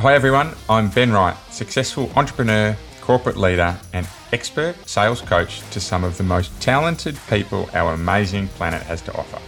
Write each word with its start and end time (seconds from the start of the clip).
Hi 0.00 0.14
everyone, 0.14 0.54
I'm 0.66 0.88
Ben 0.88 1.12
Wright, 1.12 1.36
successful 1.50 2.10
entrepreneur, 2.16 2.74
corporate 3.02 3.36
leader, 3.36 3.76
and 3.92 4.08
expert 4.32 4.74
sales 4.88 5.20
coach 5.20 5.60
to 5.72 5.78
some 5.78 6.04
of 6.04 6.16
the 6.16 6.24
most 6.24 6.58
talented 6.58 7.18
people 7.28 7.68
our 7.74 7.92
amazing 7.92 8.48
planet 8.48 8.80
has 8.84 9.02
to 9.02 9.12
offer. 9.14 9.38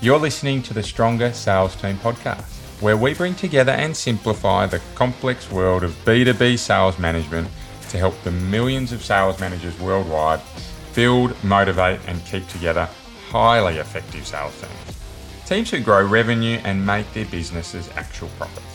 You're 0.00 0.18
listening 0.18 0.62
to 0.62 0.72
the 0.72 0.82
Stronger 0.82 1.30
Sales 1.34 1.76
Team 1.76 1.98
podcast, 1.98 2.46
where 2.80 2.96
we 2.96 3.12
bring 3.12 3.34
together 3.34 3.72
and 3.72 3.94
simplify 3.94 4.64
the 4.64 4.80
complex 4.94 5.50
world 5.50 5.84
of 5.84 5.92
B2B 6.06 6.58
sales 6.58 6.98
management 6.98 7.46
to 7.90 7.98
help 7.98 8.14
the 8.22 8.30
millions 8.30 8.92
of 8.92 9.04
sales 9.04 9.38
managers 9.40 9.78
worldwide 9.78 10.40
build, 10.94 11.36
motivate, 11.44 12.00
and 12.06 12.24
keep 12.24 12.48
together 12.48 12.88
highly 13.28 13.76
effective 13.76 14.26
sales 14.26 14.58
teams. 14.58 15.44
Teams 15.44 15.70
who 15.70 15.80
grow 15.80 16.02
revenue 16.02 16.62
and 16.64 16.86
make 16.86 17.12
their 17.12 17.26
businesses 17.26 17.90
actual 17.94 18.30
profits. 18.38 18.65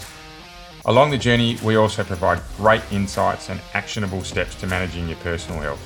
Along 0.86 1.12
the 1.12 1.18
journey, 1.18 1.60
we 1.64 1.76
also 1.76 2.04
provide 2.04 2.42
great 2.58 2.82
insights 2.92 3.50
and 3.50 3.62
actionable 3.76 4.24
steps 4.24 4.56
to 4.56 4.66
managing 4.66 5.08
your 5.08 5.18
personal 5.18 5.62
health. 5.62 5.80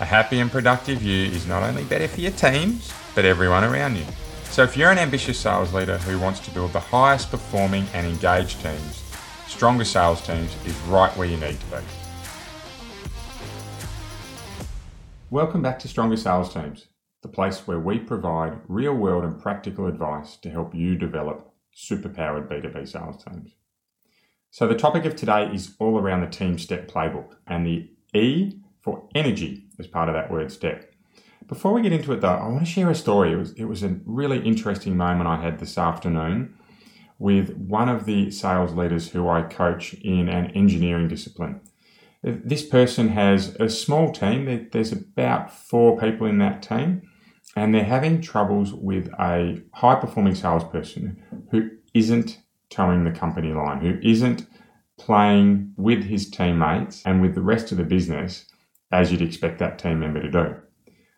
A 0.00 0.04
happy 0.04 0.40
and 0.40 0.50
productive 0.50 1.04
you 1.04 1.26
is 1.26 1.46
not 1.46 1.62
only 1.62 1.84
better 1.84 2.08
for 2.08 2.20
your 2.20 2.32
teams, 2.32 2.92
but 3.14 3.24
everyone 3.24 3.62
around 3.62 3.94
you. 3.94 4.04
So 4.50 4.64
if 4.64 4.76
you're 4.76 4.90
an 4.90 4.98
ambitious 4.98 5.38
sales 5.38 5.72
leader 5.72 5.98
who 5.98 6.18
wants 6.18 6.40
to 6.40 6.50
build 6.50 6.72
the 6.72 6.80
highest 6.80 7.30
performing 7.30 7.86
and 7.94 8.08
engaged 8.08 8.60
teams, 8.60 9.04
Stronger 9.46 9.84
Sales 9.84 10.20
Teams 10.26 10.50
is 10.66 10.76
right 10.88 11.16
where 11.16 11.28
you 11.28 11.36
need 11.36 11.60
to 11.60 11.66
be. 11.66 11.84
Welcome 15.30 15.62
back 15.62 15.78
to 15.78 15.88
Stronger 15.88 16.16
Sales 16.16 16.52
Teams, 16.52 16.88
the 17.22 17.28
place 17.28 17.68
where 17.68 17.78
we 17.78 18.00
provide 18.00 18.58
real 18.66 18.94
world 18.94 19.22
and 19.22 19.40
practical 19.40 19.86
advice 19.86 20.34
to 20.38 20.50
help 20.50 20.74
you 20.74 20.96
develop 20.96 21.52
superpowered 21.72 22.48
B2B 22.48 22.88
sales 22.88 23.22
teams. 23.22 23.52
So, 24.54 24.68
the 24.68 24.76
topic 24.76 25.04
of 25.04 25.16
today 25.16 25.50
is 25.52 25.74
all 25.80 25.98
around 25.98 26.20
the 26.20 26.28
team 26.28 26.58
step 26.58 26.88
playbook 26.88 27.34
and 27.48 27.66
the 27.66 27.90
E 28.14 28.56
for 28.82 29.08
energy 29.12 29.66
as 29.80 29.88
part 29.88 30.08
of 30.08 30.14
that 30.14 30.30
word 30.30 30.52
step. 30.52 30.94
Before 31.48 31.72
we 31.72 31.82
get 31.82 31.92
into 31.92 32.12
it 32.12 32.20
though, 32.20 32.28
I 32.28 32.46
want 32.46 32.60
to 32.60 32.64
share 32.64 32.88
a 32.88 32.94
story. 32.94 33.32
It 33.32 33.36
was, 33.36 33.50
it 33.54 33.64
was 33.64 33.82
a 33.82 33.98
really 34.06 34.38
interesting 34.46 34.96
moment 34.96 35.26
I 35.26 35.42
had 35.42 35.58
this 35.58 35.76
afternoon 35.76 36.54
with 37.18 37.56
one 37.56 37.88
of 37.88 38.04
the 38.04 38.30
sales 38.30 38.74
leaders 38.74 39.10
who 39.10 39.28
I 39.28 39.42
coach 39.42 39.94
in 39.94 40.28
an 40.28 40.52
engineering 40.52 41.08
discipline. 41.08 41.60
This 42.22 42.64
person 42.64 43.08
has 43.08 43.56
a 43.58 43.68
small 43.68 44.12
team, 44.12 44.68
there's 44.70 44.92
about 44.92 45.50
four 45.50 45.98
people 45.98 46.28
in 46.28 46.38
that 46.38 46.62
team, 46.62 47.02
and 47.56 47.74
they're 47.74 47.82
having 47.82 48.20
troubles 48.20 48.72
with 48.72 49.08
a 49.18 49.62
high 49.72 49.96
performing 49.96 50.36
salesperson 50.36 51.20
who 51.50 51.70
isn't 51.92 52.38
toeing 52.70 53.04
the 53.04 53.10
company 53.10 53.52
line, 53.52 53.80
who 53.80 53.98
isn't 54.02 54.46
playing 54.98 55.72
with 55.76 56.04
his 56.04 56.30
teammates 56.30 57.02
and 57.04 57.20
with 57.20 57.34
the 57.34 57.42
rest 57.42 57.72
of 57.72 57.78
the 57.78 57.84
business 57.84 58.46
as 58.92 59.10
you'd 59.10 59.22
expect 59.22 59.58
that 59.58 59.78
team 59.78 60.00
member 60.00 60.22
to 60.22 60.30
do. 60.30 60.54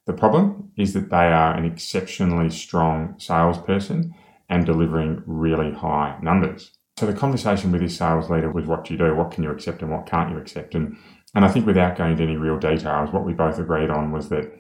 The 0.07 0.13
problem 0.13 0.73
is 0.77 0.95
that 0.95 1.11
they 1.11 1.17
are 1.17 1.55
an 1.55 1.65
exceptionally 1.65 2.51
strong 2.51 3.17
salesperson 3.19 4.15
and 4.49 4.65
delivering 4.65 5.23
really 5.27 5.73
high 5.73 6.17
numbers. 6.23 6.73
So 6.97 7.07
the 7.07 7.13
conversation 7.13 7.73
with 7.73 7.83
his 7.83 7.97
sales 7.97 8.31
leader 8.31 8.51
was 8.51 8.67
what 8.67 8.85
do 8.85 8.95
you 8.95 8.99
do? 8.99 9.15
What 9.15 9.31
can 9.31 9.43
you 9.43 9.51
accept 9.51 9.83
and 9.83 9.91
what 9.91 10.07
can't 10.07 10.31
you 10.31 10.39
accept? 10.39 10.75
And, 10.75 10.97
and 11.35 11.45
I 11.45 11.49
think 11.49 11.67
without 11.67 11.97
going 11.97 12.13
into 12.13 12.23
any 12.23 12.37
real 12.37 12.59
details, 12.59 13.13
what 13.13 13.25
we 13.25 13.35
both 13.35 13.59
agreed 13.59 13.91
on 13.91 14.13
was 14.13 14.31
that 14.31 14.51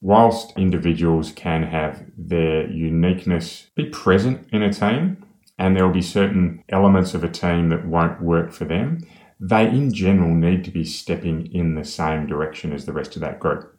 whilst 0.00 0.56
individuals 0.56 1.32
can 1.32 1.64
have 1.64 2.04
their 2.16 2.70
uniqueness 2.70 3.70
be 3.74 3.86
present 3.86 4.48
in 4.52 4.62
a 4.62 4.72
team, 4.72 5.26
and 5.58 5.76
there 5.76 5.86
will 5.86 5.94
be 5.94 6.02
certain 6.02 6.64
elements 6.68 7.14
of 7.14 7.24
a 7.24 7.28
team 7.28 7.68
that 7.68 7.86
won't 7.86 8.22
work 8.22 8.52
for 8.52 8.64
them, 8.64 8.98
they 9.40 9.68
in 9.68 9.92
general 9.92 10.34
need 10.34 10.64
to 10.64 10.70
be 10.70 10.84
stepping 10.84 11.52
in 11.52 11.74
the 11.74 11.84
same 11.84 12.26
direction 12.26 12.72
as 12.72 12.86
the 12.86 12.92
rest 12.92 13.16
of 13.16 13.20
that 13.20 13.40
group. 13.40 13.76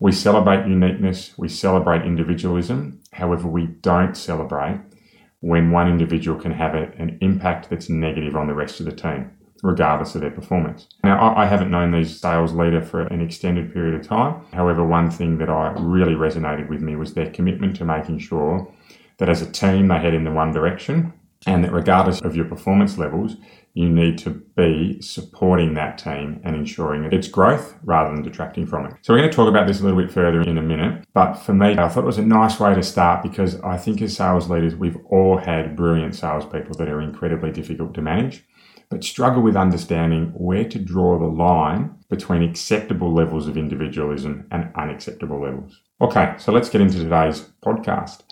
We 0.00 0.12
celebrate 0.12 0.66
uniqueness, 0.66 1.36
we 1.38 1.48
celebrate 1.48 2.02
individualism, 2.02 3.00
however, 3.12 3.48
we 3.48 3.66
don't 3.66 4.16
celebrate 4.16 4.80
when 5.40 5.70
one 5.70 5.88
individual 5.88 6.40
can 6.40 6.52
have 6.52 6.74
a, 6.74 6.90
an 6.98 7.18
impact 7.20 7.70
that's 7.70 7.88
negative 7.88 8.34
on 8.34 8.46
the 8.46 8.54
rest 8.54 8.80
of 8.80 8.86
the 8.86 8.92
team, 8.92 9.30
regardless 9.62 10.14
of 10.14 10.22
their 10.22 10.30
performance. 10.30 10.88
Now, 11.04 11.18
I, 11.18 11.42
I 11.42 11.46
haven't 11.46 11.70
known 11.70 11.92
these 11.92 12.18
sales 12.18 12.52
leader 12.52 12.80
for 12.80 13.02
an 13.02 13.20
extended 13.20 13.72
period 13.72 13.94
of 13.94 14.06
time. 14.06 14.42
However, 14.52 14.84
one 14.84 15.10
thing 15.10 15.38
that 15.38 15.50
I 15.50 15.74
really 15.78 16.14
resonated 16.14 16.68
with 16.68 16.80
me 16.80 16.96
was 16.96 17.14
their 17.14 17.30
commitment 17.30 17.76
to 17.76 17.84
making 17.84 18.18
sure 18.20 18.72
that 19.18 19.28
as 19.28 19.42
a 19.42 19.50
team 19.50 19.88
they 19.88 19.98
head 19.98 20.14
in 20.14 20.24
the 20.24 20.30
one 20.30 20.52
direction 20.52 21.12
and 21.46 21.64
that 21.64 21.72
regardless 21.72 22.20
of 22.22 22.36
your 22.36 22.46
performance 22.46 22.96
levels, 22.98 23.36
you 23.74 23.88
need 23.88 24.16
to 24.18 24.30
be 24.56 25.00
supporting 25.02 25.74
that 25.74 25.98
team 25.98 26.40
and 26.44 26.54
ensuring 26.54 27.02
that 27.02 27.12
its 27.12 27.26
growth 27.26 27.74
rather 27.82 28.14
than 28.14 28.22
detracting 28.22 28.66
from 28.66 28.86
it. 28.86 28.94
So 29.02 29.12
we're 29.12 29.18
going 29.18 29.30
to 29.30 29.36
talk 29.36 29.48
about 29.48 29.66
this 29.66 29.80
a 29.80 29.84
little 29.84 30.00
bit 30.00 30.12
further 30.12 30.40
in 30.42 30.58
a 30.58 30.62
minute. 30.62 31.04
But 31.12 31.34
for 31.34 31.52
me, 31.52 31.76
I 31.76 31.88
thought 31.88 32.04
it 32.04 32.06
was 32.06 32.18
a 32.18 32.24
nice 32.24 32.60
way 32.60 32.74
to 32.74 32.82
start 32.82 33.22
because 33.22 33.60
I 33.62 33.76
think 33.76 34.00
as 34.00 34.16
sales 34.16 34.48
leaders, 34.48 34.76
we've 34.76 34.98
all 35.10 35.38
had 35.38 35.76
brilliant 35.76 36.14
salespeople 36.14 36.76
that 36.76 36.88
are 36.88 37.00
incredibly 37.00 37.50
difficult 37.50 37.94
to 37.94 38.02
manage, 38.02 38.44
but 38.90 39.02
struggle 39.02 39.42
with 39.42 39.56
understanding 39.56 40.32
where 40.36 40.68
to 40.68 40.78
draw 40.78 41.18
the 41.18 41.26
line 41.26 41.96
between 42.08 42.42
acceptable 42.42 43.12
levels 43.12 43.48
of 43.48 43.56
individualism 43.56 44.46
and 44.52 44.70
unacceptable 44.76 45.42
levels. 45.42 45.80
Okay, 46.00 46.34
so 46.38 46.52
let's 46.52 46.68
get 46.68 46.80
into 46.80 46.98
today's 46.98 47.48
podcast. 47.64 48.23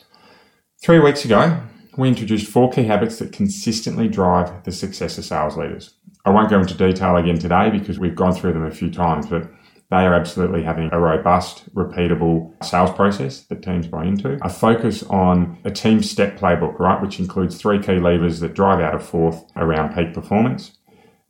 Three 0.83 0.99
weeks 0.99 1.25
ago, 1.25 1.61
we 1.97 2.09
introduced 2.09 2.51
four 2.51 2.69
key 2.69 2.83
habits 2.83 3.21
that 3.21 3.31
consistently 3.31 4.09
drive 4.09 4.65
the 4.65 4.73
success 4.73 5.17
of 5.17 5.25
sales 5.25 5.57
leaders. 5.57 5.95
I 6.25 6.31
won't 6.31 6.51
go 6.51 6.59
into 6.59 6.75
detail 6.75 7.17
again 7.17 7.39
today 7.39 7.71
because 7.71 8.01
we've 8.01 8.17
gone 8.17 8.35
through 8.35 8.55
them 8.55 8.65
a 8.65 8.71
few 8.73 8.91
times, 8.91 9.29
but 9.29 9.49
they 9.91 9.99
are 9.99 10.13
absolutely 10.13 10.65
having 10.65 10.91
a 10.91 10.99
robust, 10.99 11.73
repeatable 11.73 12.53
sales 12.65 12.91
process 12.91 13.43
that 13.43 13.63
teams 13.63 13.87
buy 13.87 14.07
into. 14.07 14.45
A 14.45 14.49
focus 14.49 15.05
on 15.05 15.57
a 15.65 15.71
team 15.71 16.03
step 16.03 16.37
playbook, 16.37 16.81
right, 16.81 17.01
which 17.01 17.21
includes 17.21 17.59
three 17.59 17.81
key 17.81 18.01
levers 18.01 18.41
that 18.41 18.55
drive 18.55 18.81
out 18.81 18.97
of 18.97 19.07
fourth 19.07 19.45
around 19.55 19.95
peak 19.95 20.13
performance. 20.13 20.79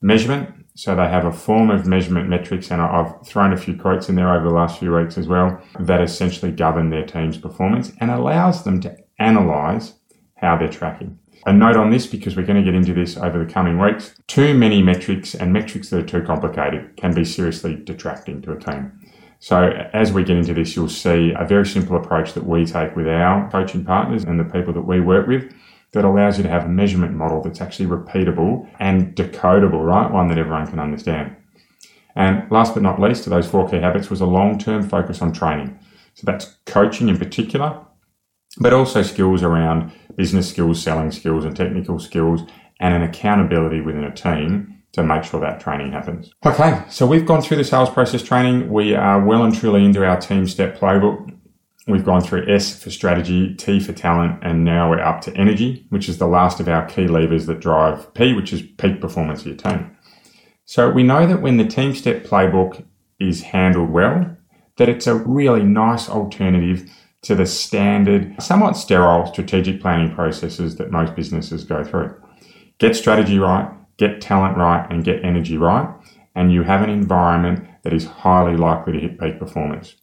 Measurement, 0.00 0.48
so 0.74 0.96
they 0.96 1.08
have 1.08 1.26
a 1.26 1.32
form 1.32 1.68
of 1.68 1.86
measurement 1.86 2.26
metrics, 2.26 2.70
and 2.70 2.80
I've 2.80 3.26
thrown 3.26 3.52
a 3.52 3.58
few 3.58 3.76
quotes 3.76 4.08
in 4.08 4.14
there 4.14 4.34
over 4.34 4.48
the 4.48 4.54
last 4.54 4.78
few 4.78 4.94
weeks 4.94 5.18
as 5.18 5.28
well, 5.28 5.60
that 5.78 6.00
essentially 6.00 6.52
govern 6.52 6.88
their 6.88 7.04
team's 7.04 7.36
performance 7.36 7.92
and 8.00 8.10
allows 8.10 8.64
them 8.64 8.80
to 8.80 8.96
analyze 9.18 9.94
how 10.36 10.56
they're 10.56 10.68
tracking. 10.68 11.18
A 11.44 11.52
note 11.52 11.76
on 11.76 11.90
this 11.90 12.06
because 12.06 12.36
we're 12.36 12.46
going 12.46 12.62
to 12.62 12.64
get 12.64 12.74
into 12.74 12.94
this 12.94 13.16
over 13.16 13.44
the 13.44 13.52
coming 13.52 13.78
weeks. 13.78 14.14
Too 14.28 14.54
many 14.54 14.82
metrics 14.82 15.34
and 15.34 15.52
metrics 15.52 15.90
that 15.90 15.98
are 15.98 16.06
too 16.06 16.26
complicated 16.26 16.96
can 16.96 17.14
be 17.14 17.24
seriously 17.24 17.74
detracting 17.74 18.42
to 18.42 18.52
a 18.52 18.58
team. 18.58 18.92
So 19.40 19.70
as 19.92 20.12
we 20.12 20.22
get 20.22 20.36
into 20.36 20.54
this, 20.54 20.76
you'll 20.76 20.88
see 20.88 21.32
a 21.36 21.44
very 21.44 21.66
simple 21.66 21.96
approach 21.96 22.34
that 22.34 22.46
we 22.46 22.64
take 22.64 22.94
with 22.94 23.08
our 23.08 23.50
coaching 23.50 23.84
partners 23.84 24.22
and 24.22 24.38
the 24.38 24.44
people 24.44 24.72
that 24.72 24.82
we 24.82 25.00
work 25.00 25.26
with 25.26 25.52
that 25.92 26.04
allows 26.04 26.38
you 26.38 26.44
to 26.44 26.48
have 26.48 26.64
a 26.64 26.68
measurement 26.68 27.14
model 27.14 27.42
that's 27.42 27.60
actually 27.60 27.86
repeatable 27.86 28.68
and 28.78 29.16
decodable, 29.16 29.84
right? 29.84 30.10
One 30.10 30.28
that 30.28 30.38
everyone 30.38 30.68
can 30.68 30.78
understand. 30.78 31.34
And 32.14 32.48
last 32.52 32.74
but 32.74 32.84
not 32.84 33.00
least, 33.00 33.24
to 33.24 33.30
those 33.30 33.48
four 33.48 33.68
key 33.68 33.78
habits 33.78 34.10
was 34.10 34.20
a 34.20 34.26
long-term 34.26 34.88
focus 34.88 35.20
on 35.20 35.32
training. 35.32 35.76
So 36.14 36.22
that's 36.24 36.56
coaching 36.66 37.08
in 37.08 37.18
particular, 37.18 37.80
but 38.58 38.72
also 38.72 39.02
skills 39.02 39.42
around 39.42 39.92
business 40.16 40.48
skills, 40.48 40.82
selling 40.82 41.10
skills, 41.10 41.44
and 41.44 41.56
technical 41.56 41.98
skills, 41.98 42.42
and 42.80 42.94
an 42.94 43.02
accountability 43.02 43.80
within 43.80 44.04
a 44.04 44.14
team 44.14 44.82
to 44.92 45.02
make 45.02 45.24
sure 45.24 45.40
that 45.40 45.60
training 45.60 45.92
happens. 45.92 46.30
Okay, 46.44 46.82
so 46.90 47.06
we've 47.06 47.24
gone 47.24 47.40
through 47.40 47.56
the 47.56 47.64
sales 47.64 47.88
process 47.88 48.22
training. 48.22 48.70
We 48.70 48.94
are 48.94 49.24
well 49.24 49.44
and 49.44 49.54
truly 49.54 49.84
into 49.84 50.04
our 50.04 50.20
team 50.20 50.46
step 50.46 50.78
playbook. 50.78 51.30
We've 51.86 52.04
gone 52.04 52.20
through 52.20 52.48
S 52.48 52.80
for 52.80 52.90
strategy, 52.90 53.54
T 53.54 53.80
for 53.80 53.92
talent, 53.92 54.38
and 54.42 54.64
now 54.64 54.90
we're 54.90 55.00
up 55.00 55.20
to 55.22 55.36
energy, 55.36 55.86
which 55.88 56.08
is 56.08 56.18
the 56.18 56.28
last 56.28 56.60
of 56.60 56.68
our 56.68 56.86
key 56.86 57.08
levers 57.08 57.46
that 57.46 57.60
drive 57.60 58.12
P, 58.14 58.34
which 58.34 58.52
is 58.52 58.62
peak 58.62 59.00
performance 59.00 59.40
of 59.40 59.46
your 59.46 59.56
team. 59.56 59.96
So 60.64 60.90
we 60.90 61.02
know 61.02 61.26
that 61.26 61.42
when 61.42 61.56
the 61.56 61.66
team 61.66 61.94
step 61.94 62.24
playbook 62.24 62.84
is 63.18 63.42
handled 63.42 63.90
well, 63.90 64.36
that 64.76 64.88
it's 64.88 65.06
a 65.06 65.14
really 65.14 65.64
nice 65.64 66.08
alternative 66.08 66.88
to 67.22 67.34
the 67.34 67.46
standard, 67.46 68.40
somewhat 68.42 68.76
sterile 68.76 69.26
strategic 69.26 69.80
planning 69.80 70.14
processes 70.14 70.76
that 70.76 70.90
most 70.90 71.14
businesses 71.14 71.64
go 71.64 71.84
through. 71.84 72.14
Get 72.78 72.96
strategy 72.96 73.38
right, 73.38 73.70
get 73.96 74.20
talent 74.20 74.56
right, 74.56 74.86
and 74.90 75.04
get 75.04 75.24
energy 75.24 75.56
right, 75.56 75.88
and 76.34 76.52
you 76.52 76.62
have 76.64 76.82
an 76.82 76.90
environment 76.90 77.68
that 77.82 77.92
is 77.92 78.06
highly 78.06 78.56
likely 78.56 78.94
to 78.94 79.00
hit 79.00 79.20
peak 79.20 79.38
performance. 79.38 79.94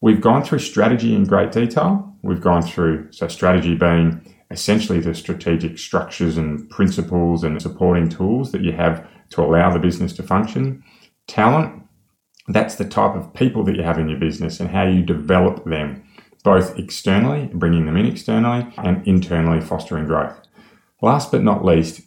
We've 0.00 0.20
gone 0.20 0.44
through 0.44 0.60
strategy 0.60 1.14
in 1.14 1.24
great 1.24 1.52
detail. 1.52 2.16
We've 2.22 2.40
gone 2.40 2.62
through, 2.62 3.10
so 3.12 3.28
strategy 3.28 3.74
being 3.74 4.20
essentially 4.50 5.00
the 5.00 5.14
strategic 5.14 5.78
structures 5.78 6.36
and 6.36 6.68
principles 6.70 7.42
and 7.42 7.60
supporting 7.60 8.08
tools 8.08 8.52
that 8.52 8.62
you 8.62 8.72
have 8.72 9.06
to 9.30 9.40
allow 9.40 9.72
the 9.72 9.78
business 9.78 10.12
to 10.12 10.22
function. 10.22 10.84
Talent, 11.26 11.82
that's 12.48 12.74
the 12.74 12.84
type 12.84 13.16
of 13.16 13.32
people 13.34 13.64
that 13.64 13.76
you 13.76 13.82
have 13.82 13.98
in 13.98 14.08
your 14.08 14.18
business 14.18 14.60
and 14.60 14.70
how 14.70 14.86
you 14.86 15.02
develop 15.02 15.64
them 15.64 16.04
both 16.42 16.78
externally, 16.78 17.50
bringing 17.52 17.86
them 17.86 17.96
in 17.96 18.06
externally, 18.06 18.72
and 18.78 19.06
internally 19.06 19.60
fostering 19.60 20.06
growth. 20.06 20.40
Last 21.00 21.30
but 21.30 21.42
not 21.42 21.64
least, 21.64 22.02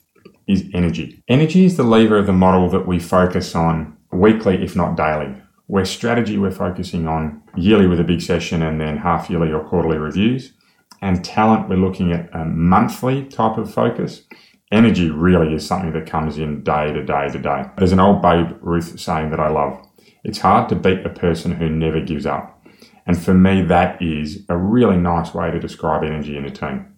is 0.48 0.70
energy. 0.74 1.24
Energy 1.28 1.66
is 1.66 1.78
the 1.78 1.84
lever 1.84 2.18
of 2.18 2.28
the 2.28 2.34
model 2.34 2.70
that 2.70 2.88
we 2.88 3.00
focus 3.00 3.56
on 3.56 3.98
weekly, 4.12 4.64
if 4.64 4.76
not 4.76 4.96
daily. 4.96 5.36
Where 5.68 5.86
strategy, 5.86 6.38
we're 6.38 6.52
focusing 6.52 7.08
on 7.08 7.42
yearly 7.56 7.88
with 7.88 8.00
a 8.00 8.04
big 8.04 8.22
session 8.22 8.62
and 8.62 8.80
then 8.80 8.98
half 8.98 9.30
yearly 9.30 9.52
or 9.52 9.64
quarterly 9.64 9.98
reviews. 9.98 10.54
And 11.02 11.26
talent, 11.26 11.68
we're 11.68 11.78
looking 11.78 12.12
at 12.12 12.30
a 12.34 12.46
monthly 12.46 13.26
type 13.26 13.58
of 13.58 13.74
focus. 13.74 14.24
Energy 14.72 15.10
really 15.10 15.54
is 15.54 15.66
something 15.66 15.94
that 15.94 16.06
comes 16.06 16.38
in 16.38 16.64
day 16.64 16.92
to 16.92 17.04
day 17.04 17.30
to 17.30 17.40
day. 17.40 17.66
There's 17.78 17.92
an 17.92 18.00
old 18.00 18.22
Babe 18.22 18.58
Ruth 18.62 19.00
saying 19.00 19.31
that 19.31 19.40
I 19.40 19.50
love. 19.50 19.81
It's 20.24 20.40
hard 20.40 20.70
to 20.70 20.76
beat 20.76 21.06
a 21.06 21.10
person 21.10 21.54
who 21.54 21.70
never 21.70 22.02
gives 22.02 22.26
up. 22.26 22.55
And 23.06 23.22
for 23.22 23.34
me, 23.34 23.62
that 23.63 24.02
is 24.02 24.46
a 24.50 24.57
really 24.57 24.98
nice 24.98 25.34
way 25.34 25.52
to 25.52 25.60
describe 25.60 26.04
energy 26.04 26.38
in 26.38 26.46
a 26.46 26.50
team. 26.50 26.94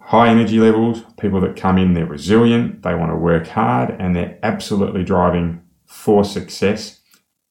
High 0.00 0.28
energy 0.28 0.58
levels, 0.58 1.02
people 1.20 1.40
that 1.42 1.56
come 1.56 1.76
in, 1.76 1.92
they're 1.92 2.06
resilient, 2.06 2.82
they 2.82 2.94
want 2.94 3.12
to 3.12 3.16
work 3.16 3.46
hard, 3.48 3.94
and 3.98 4.16
they're 4.16 4.38
absolutely 4.42 5.04
driving 5.04 5.60
for 5.84 6.24
success, 6.24 7.00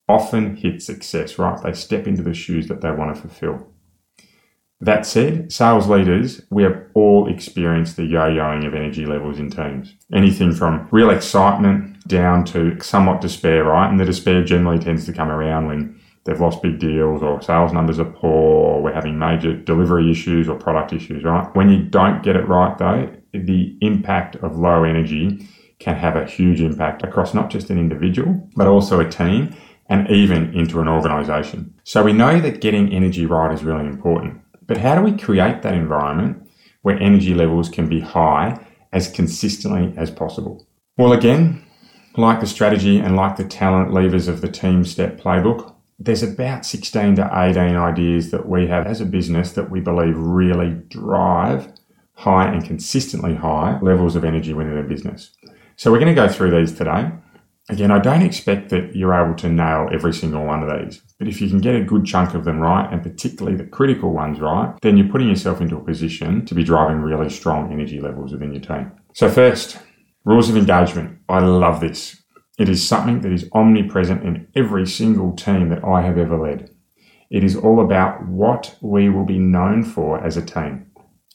often 0.09 0.55
hit 0.55 0.81
success, 0.81 1.37
right? 1.37 1.61
They 1.61 1.73
step 1.73 2.07
into 2.07 2.23
the 2.23 2.33
shoes 2.33 2.67
that 2.67 2.81
they 2.81 2.91
want 2.91 3.15
to 3.15 3.21
fulfill. 3.21 3.67
That 4.79 5.05
said, 5.05 5.51
sales 5.51 5.87
leaders, 5.87 6.41
we 6.51 6.63
have 6.63 6.83
all 6.93 7.27
experienced 7.27 7.95
the 7.95 8.05
yo-yoing 8.05 8.65
of 8.65 8.75
energy 8.75 9.05
levels 9.05 9.39
in 9.39 9.49
teams. 9.49 9.95
Anything 10.13 10.53
from 10.53 10.87
real 10.91 11.09
excitement 11.09 12.07
down 12.07 12.45
to 12.45 12.79
somewhat 12.79 13.21
despair, 13.21 13.63
right? 13.63 13.89
And 13.89 13.99
the 13.99 14.05
despair 14.05 14.43
generally 14.43 14.77
tends 14.79 15.05
to 15.05 15.13
come 15.13 15.29
around 15.29 15.65
when 15.67 15.99
they've 16.27 16.39
lost 16.39 16.61
big 16.61 16.77
deals 16.77 17.23
or 17.23 17.41
sales 17.41 17.73
numbers 17.73 17.99
are 17.99 18.05
poor 18.05 18.29
or 18.31 18.83
we're 18.83 18.93
having 18.93 19.17
major 19.17 19.55
delivery 19.55 20.11
issues 20.11 20.47
or 20.47 20.55
product 20.55 20.93
issues, 20.93 21.23
right? 21.23 21.47
When 21.55 21.69
you 21.69 21.83
don't 21.83 22.21
get 22.21 22.35
it 22.35 22.47
right 22.47 22.77
though, 22.77 23.09
the 23.33 23.77
impact 23.81 24.35
of 24.37 24.57
low 24.57 24.83
energy 24.83 25.47
can 25.79 25.95
have 25.95 26.15
a 26.15 26.25
huge 26.25 26.59
impact 26.59 27.03
across 27.03 27.33
not 27.33 27.49
just 27.49 27.69
an 27.69 27.79
individual, 27.79 28.49
but 28.55 28.67
also 28.67 28.99
a 28.99 29.09
team 29.09 29.55
and 29.89 30.09
even 30.09 30.53
into 30.53 30.81
an 30.81 30.87
organization. 30.87 31.73
So 31.85 32.03
we 32.03 32.13
know 32.13 32.41
that 32.41 32.61
getting 32.61 32.91
energy 32.91 33.25
right 33.25 33.53
is 33.53 33.63
really 33.63 33.85
important. 33.85 34.41
But 34.65 34.77
how 34.77 34.95
do 34.95 35.01
we 35.01 35.17
create 35.17 35.61
that 35.61 35.73
environment 35.73 36.45
where 36.81 37.01
energy 37.01 37.33
levels 37.33 37.69
can 37.69 37.87
be 37.87 38.01
high 38.01 38.59
as 38.91 39.09
consistently 39.09 39.93
as 39.95 40.11
possible? 40.11 40.67
Well, 40.97 41.13
again, 41.13 41.63
like 42.17 42.41
the 42.41 42.47
strategy 42.47 42.99
and 42.99 43.15
like 43.15 43.37
the 43.37 43.45
talent 43.45 43.93
levers 43.93 44.27
of 44.27 44.41
the 44.41 44.49
team 44.49 44.83
step 44.83 45.19
playbook, 45.21 45.73
there's 45.99 46.23
about 46.23 46.65
16 46.65 47.15
to 47.15 47.29
18 47.33 47.75
ideas 47.75 48.31
that 48.31 48.47
we 48.47 48.67
have 48.67 48.85
as 48.85 49.01
a 49.01 49.05
business 49.05 49.53
that 49.53 49.69
we 49.71 49.79
believe 49.79 50.17
really 50.17 50.71
drive 50.89 51.73
high 52.13 52.51
and 52.51 52.63
consistently 52.63 53.35
high 53.35 53.79
levels 53.81 54.15
of 54.15 54.23
energy 54.23 54.53
within 54.53 54.77
a 54.77 54.83
business. 54.83 55.31
So 55.75 55.91
we're 55.91 55.99
going 55.99 56.15
to 56.15 56.21
go 56.21 56.27
through 56.27 56.51
these 56.51 56.75
today. 56.75 57.11
Again, 57.69 57.91
I 57.91 57.99
don't 57.99 58.21
expect 58.21 58.69
that 58.69 58.95
you're 58.95 59.13
able 59.13 59.35
to 59.35 59.49
nail 59.49 59.89
every 59.91 60.13
single 60.13 60.45
one 60.45 60.63
of 60.63 60.79
these, 60.79 61.01
but 61.19 61.27
if 61.27 61.41
you 61.41 61.49
can 61.49 61.59
get 61.59 61.75
a 61.75 61.83
good 61.83 62.05
chunk 62.05 62.33
of 62.33 62.45
them 62.45 62.59
right, 62.59 62.91
and 62.91 63.03
particularly 63.03 63.57
the 63.57 63.65
critical 63.65 64.13
ones 64.13 64.39
right, 64.39 64.73
then 64.81 64.97
you're 64.97 65.09
putting 65.09 65.27
yourself 65.27 65.59
into 65.59 65.77
a 65.77 65.83
position 65.83 66.45
to 66.45 66.55
be 66.55 66.63
driving 66.63 67.01
really 67.01 67.29
strong 67.29 67.71
energy 67.73 67.99
levels 67.99 68.31
within 68.31 68.53
your 68.53 68.61
team. 68.61 68.91
So, 69.13 69.29
first, 69.29 69.79
rules 70.23 70.49
of 70.49 70.55
engagement. 70.55 71.19
I 71.27 71.39
love 71.39 71.81
this. 71.81 72.23
It 72.57 72.69
is 72.69 72.87
something 72.87 73.21
that 73.21 73.31
is 73.31 73.47
omnipresent 73.53 74.23
in 74.23 74.47
every 74.55 74.87
single 74.87 75.33
team 75.35 75.69
that 75.69 75.83
I 75.83 76.01
have 76.01 76.17
ever 76.17 76.37
led. 76.37 76.71
It 77.29 77.43
is 77.43 77.55
all 77.55 77.79
about 77.79 78.25
what 78.25 78.75
we 78.81 79.09
will 79.09 79.25
be 79.25 79.37
known 79.37 79.83
for 79.83 80.23
as 80.25 80.37
a 80.37 80.45
team. 80.45 80.87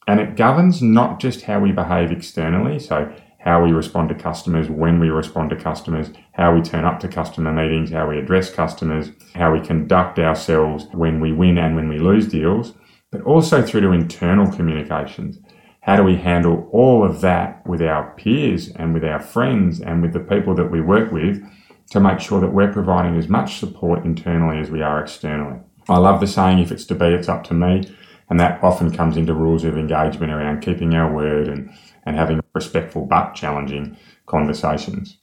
And 0.09 0.19
it 0.19 0.37
governs 0.37 0.83
not 0.83 1.21
just 1.21 1.43
how 1.43 1.61
we 1.61 1.71
behave 1.71 2.11
externally, 2.11 2.81
so 2.81 3.15
how 3.39 3.63
we 3.63 3.71
respond 3.71 4.09
to 4.09 4.15
customers, 4.17 4.69
when 4.69 4.99
we 4.99 5.11
respond 5.11 5.51
to 5.51 5.57
customers, 5.57 6.11
how 6.33 6.55
we 6.55 6.63
turn 6.63 6.85
up 6.85 6.99
to 7.01 7.09
customer 7.09 7.53
meetings, 7.53 7.91
how 7.91 8.09
we 8.09 8.19
address 8.19 8.53
customers, 8.53 9.11
how 9.35 9.53
we 9.53 9.61
conduct 9.61 10.19
ourselves 10.19 10.87
when 10.93 11.21
we 11.21 11.33
win 11.33 11.59
and 11.59 11.77
when 11.77 11.89
we 11.89 11.99
lose 11.99 12.27
deals, 12.27 12.75
but 13.13 13.21
also 13.23 13.63
through 13.63 13.83
to 13.83 13.93
internal 13.93 14.51
communications. 14.51 15.39
How 15.83 15.97
do 15.97 16.05
we 16.05 16.17
handle 16.17 16.69
all 16.73 17.05
of 17.05 17.21
that 17.21 17.67
with 17.67 17.83
our 17.83 18.15
peers 18.17 18.69
and 18.71 18.95
with 18.95 19.05
our 19.05 19.21
friends 19.21 19.81
and 19.81 20.01
with 20.01 20.13
the 20.13 20.21
people 20.21 20.55
that 20.55 20.71
we 20.71 20.81
work 20.81 21.13
with 21.13 21.43
to 21.91 22.01
make 22.01 22.21
sure 22.21 22.41
that 22.41 22.53
we're 22.53 22.73
providing 22.73 23.17
as 23.17 23.29
much 23.29 23.59
support 23.59 24.05
internally 24.05 24.59
as 24.59 24.71
we 24.71 24.81
are 24.81 25.01
externally? 25.01 25.61
I 25.89 25.99
love 25.99 26.21
the 26.21 26.27
saying, 26.27 26.61
if 26.61 26.71
it's 26.71 26.85
to 26.87 26.95
be, 26.95 27.07
it's 27.07 27.29
up 27.29 27.45
to 27.45 27.55
me. 27.55 27.93
And 28.31 28.39
that 28.41 28.63
often 28.63 28.93
comes 28.93 29.17
into 29.17 29.35
rules 29.35 29.65
of 29.65 29.77
engagement 29.77 30.33
around 30.33 30.63
keeping 30.63 30.95
our 30.95 31.13
word 31.13 31.49
and 31.49 31.71
and 32.05 32.17
having 32.17 32.41
respectful 32.55 33.07
but 33.07 33.35
challenging 33.35 33.97
conversations. 34.27 35.19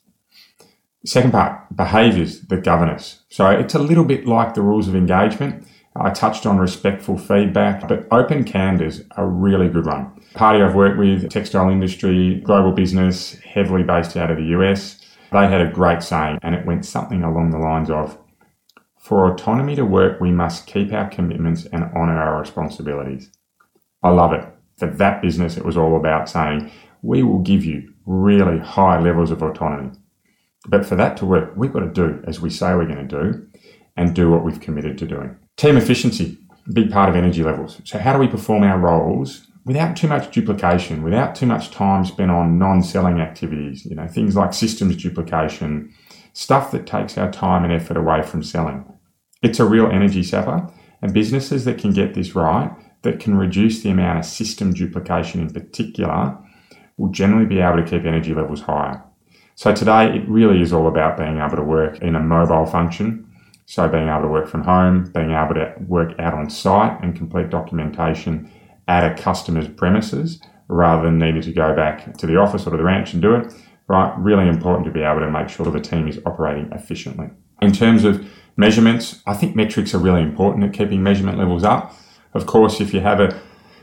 Second 1.06 1.32
part, 1.32 1.76
behaviours 1.76 2.42
that 2.42 2.64
govern 2.64 2.90
us. 2.90 3.24
So 3.30 3.50
it's 3.50 3.74
a 3.74 3.80
little 3.80 4.04
bit 4.04 4.26
like 4.26 4.54
the 4.54 4.62
rules 4.62 4.88
of 4.88 4.96
engagement. 4.96 5.66
I 5.96 6.12
touched 6.12 6.46
on 6.46 6.58
respectful 6.58 7.18
feedback, 7.18 7.88
but 7.88 8.08
open 8.12 8.44
candors 8.44 9.02
are 9.18 9.26
a 9.26 9.30
really 9.30 9.70
good 9.70 9.86
one. 9.86 10.12
Party 10.34 10.62
I've 10.62 10.76
worked 10.76 11.00
with, 11.00 11.30
textile 11.30 11.70
industry, 11.70 12.42
global 12.46 12.72
business, 12.72 13.34
heavily 13.40 13.84
based 13.84 14.16
out 14.16 14.32
of 14.32 14.38
the 14.38 14.46
US, 14.58 15.00
they 15.32 15.48
had 15.48 15.62
a 15.62 15.72
great 15.72 16.04
saying, 16.04 16.40
and 16.42 16.56
it 16.56 16.66
went 16.66 16.86
something 16.86 17.24
along 17.24 17.52
the 17.52 17.58
lines 17.58 17.90
of 17.90 18.18
For 18.98 19.32
autonomy 19.32 19.76
to 19.76 19.86
work, 19.86 20.20
we 20.20 20.32
must 20.32 20.68
keep 20.68 20.94
our 20.94 21.10
commitments 21.10 21.66
and 21.66 21.84
honour 21.96 22.22
our 22.22 22.40
responsibilities. 22.40 23.32
I 24.04 24.10
love 24.10 24.34
it 24.34 24.46
for 24.80 24.88
that 24.88 25.22
business, 25.22 25.58
it 25.58 25.66
was 25.66 25.78
all 25.78 25.98
about 25.98 26.30
saying, 26.30 26.72
we 27.02 27.22
will 27.22 27.40
give 27.40 27.66
you 27.66 27.94
really 28.06 28.58
high 28.60 29.00
levels 29.00 29.30
of 29.30 29.44
autonomy. 29.44 29.92
But 30.68 30.86
for 30.86 30.96
that 30.96 31.18
to 31.18 31.26
work, 31.26 31.54
we've 31.56 31.74
got 31.74 31.82
to 31.82 31.92
do 31.92 32.24
as 32.26 32.40
we 32.40 32.50
say 32.50 32.74
we're 32.74 32.86
going 32.86 33.08
to 33.08 33.24
do 33.24 33.48
and 33.98 34.16
do 34.16 34.32
what 34.32 34.44
we've 34.44 34.60
committed 34.60 34.98
to 35.00 35.06
doing. 35.06 35.38
Team 35.60 35.76
efficiency, 35.76 36.38
big 36.72 36.90
part 36.90 37.10
of 37.10 37.18
energy 37.18 37.44
levels. 37.44 37.82
So, 37.84 38.00
how 38.00 38.14
do 38.14 38.20
we 38.20 38.30
perform 38.30 38.64
our 38.64 38.80
roles 38.80 39.46
without 39.66 39.98
too 39.98 40.08
much 40.08 40.32
duplication, 40.32 41.04
without 41.04 41.36
too 41.36 41.48
much 41.48 41.70
time 41.70 42.06
spent 42.06 42.32
on 42.32 42.58
non 42.58 42.82
selling 42.82 43.20
activities? 43.20 43.86
You 43.86 43.98
know, 43.98 44.08
things 44.08 44.38
like 44.38 44.54
systems 44.54 44.96
duplication, 44.96 45.94
stuff 46.32 46.72
that 46.72 46.88
takes 46.88 47.18
our 47.18 47.30
time 47.30 47.66
and 47.66 47.74
effort 47.74 47.98
away 47.98 48.22
from 48.22 48.42
selling. 48.42 48.86
It's 49.44 49.60
a 49.60 49.66
real 49.66 49.88
energy 49.88 50.24
sapper, 50.24 50.72
and 51.02 51.14
businesses 51.14 51.66
that 51.66 51.78
can 51.78 51.92
get 51.92 52.14
this 52.14 52.36
right 52.36 52.72
that 53.02 53.20
can 53.20 53.36
reduce 53.36 53.84
the 53.84 53.90
amount 53.90 54.20
of 54.20 54.26
system 54.26 54.72
duplication 54.72 55.42
in 55.42 55.50
particular 55.50 56.38
will 56.96 57.10
generally 57.10 57.46
be 57.46 57.60
able 57.60 57.84
to 57.84 57.90
keep 57.90 58.06
energy 58.06 58.34
levels 58.34 58.62
higher. 58.62 59.04
So 59.56 59.76
today 59.76 60.16
it 60.16 60.30
really 60.30 60.62
is 60.62 60.72
all 60.72 60.88
about 60.88 61.18
being 61.18 61.38
able 61.38 61.58
to 61.58 61.64
work 61.64 62.00
in 62.00 62.16
a 62.16 62.22
mobile 62.22 62.66
function. 62.66 63.29
So 63.70 63.88
being 63.88 64.08
able 64.08 64.24
to 64.24 64.28
work 64.30 64.48
from 64.48 64.64
home, 64.64 65.12
being 65.14 65.30
able 65.30 65.54
to 65.54 65.76
work 65.86 66.20
out 66.20 66.34
on 66.34 66.50
site 66.50 67.04
and 67.04 67.16
complete 67.16 67.52
documentation 67.52 68.52
at 68.88 69.06
a 69.06 69.22
customer's 69.22 69.68
premises 69.68 70.42
rather 70.68 71.04
than 71.04 71.20
needing 71.20 71.44
to 71.44 71.52
go 71.52 71.76
back 71.76 72.18
to 72.18 72.26
the 72.26 72.36
office 72.36 72.66
or 72.66 72.72
to 72.72 72.78
the 72.78 72.84
ranch 72.84 73.14
and 73.14 73.22
do 73.22 73.36
it. 73.36 73.54
Right, 73.88 74.12
really 74.18 74.48
important 74.48 74.86
to 74.86 74.92
be 74.92 75.02
able 75.02 75.20
to 75.20 75.30
make 75.30 75.50
sure 75.50 75.68
the 75.68 75.80
team 75.80 76.08
is 76.08 76.20
operating 76.26 76.72
efficiently. 76.72 77.30
In 77.62 77.72
terms 77.72 78.06
of 78.06 78.28
measurements, 78.58 79.22
I 79.28 79.36
think 79.36 79.56
metrics 79.56 79.94
are 79.94 80.00
really 80.00 80.24
important 80.24 80.64
at 80.64 80.74
keeping 80.74 81.04
measurement 81.04 81.38
levels 81.38 81.64
up. 81.64 81.96
Of 82.34 82.48
course, 82.48 82.82
if 82.82 82.92
you 82.92 83.02
have 83.02 83.20
a, 83.20 83.40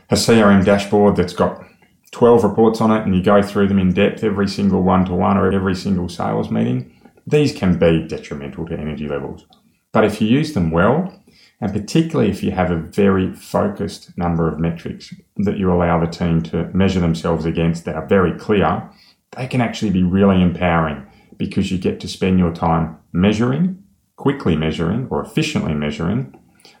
a 0.09 0.15
CRM 0.15 0.65
dashboard 0.65 1.15
that's 1.15 1.31
got 1.31 1.65
12 2.11 2.43
reports 2.43 2.81
on 2.81 2.91
it 2.91 3.05
and 3.05 3.15
you 3.15 3.23
go 3.23 3.41
through 3.41 3.69
them 3.69 3.79
in 3.79 3.93
depth 3.93 4.21
every 4.21 4.49
single 4.49 4.83
one 4.83 5.05
to 5.05 5.13
one 5.13 5.37
or 5.37 5.49
every 5.49 5.75
single 5.75 6.09
sales 6.09 6.51
meeting, 6.51 6.93
these 7.25 7.53
can 7.53 7.79
be 7.79 8.05
detrimental 8.05 8.65
to 8.65 8.77
energy 8.77 9.07
levels. 9.07 9.45
But 9.93 10.05
if 10.05 10.21
you 10.21 10.27
use 10.27 10.53
them 10.53 10.71
well, 10.71 11.23
and 11.59 11.73
particularly 11.73 12.29
if 12.29 12.43
you 12.43 12.51
have 12.51 12.71
a 12.71 12.75
very 12.75 13.33
focused 13.33 14.15
number 14.17 14.47
of 14.47 14.59
metrics 14.59 15.13
that 15.37 15.57
you 15.57 15.71
allow 15.71 15.99
the 15.99 16.11
team 16.11 16.41
to 16.43 16.65
measure 16.73 16.99
themselves 16.99 17.45
against 17.45 17.85
that 17.85 17.95
are 17.95 18.05
very 18.05 18.37
clear, 18.37 18.89
they 19.35 19.47
can 19.47 19.61
actually 19.61 19.91
be 19.91 20.03
really 20.03 20.41
empowering 20.41 21.05
because 21.37 21.71
you 21.71 21.77
get 21.77 21.99
to 21.99 22.07
spend 22.07 22.39
your 22.39 22.53
time 22.53 22.97
measuring, 23.11 23.83
quickly 24.15 24.55
measuring, 24.55 25.07
or 25.09 25.23
efficiently 25.23 25.73
measuring 25.73 26.37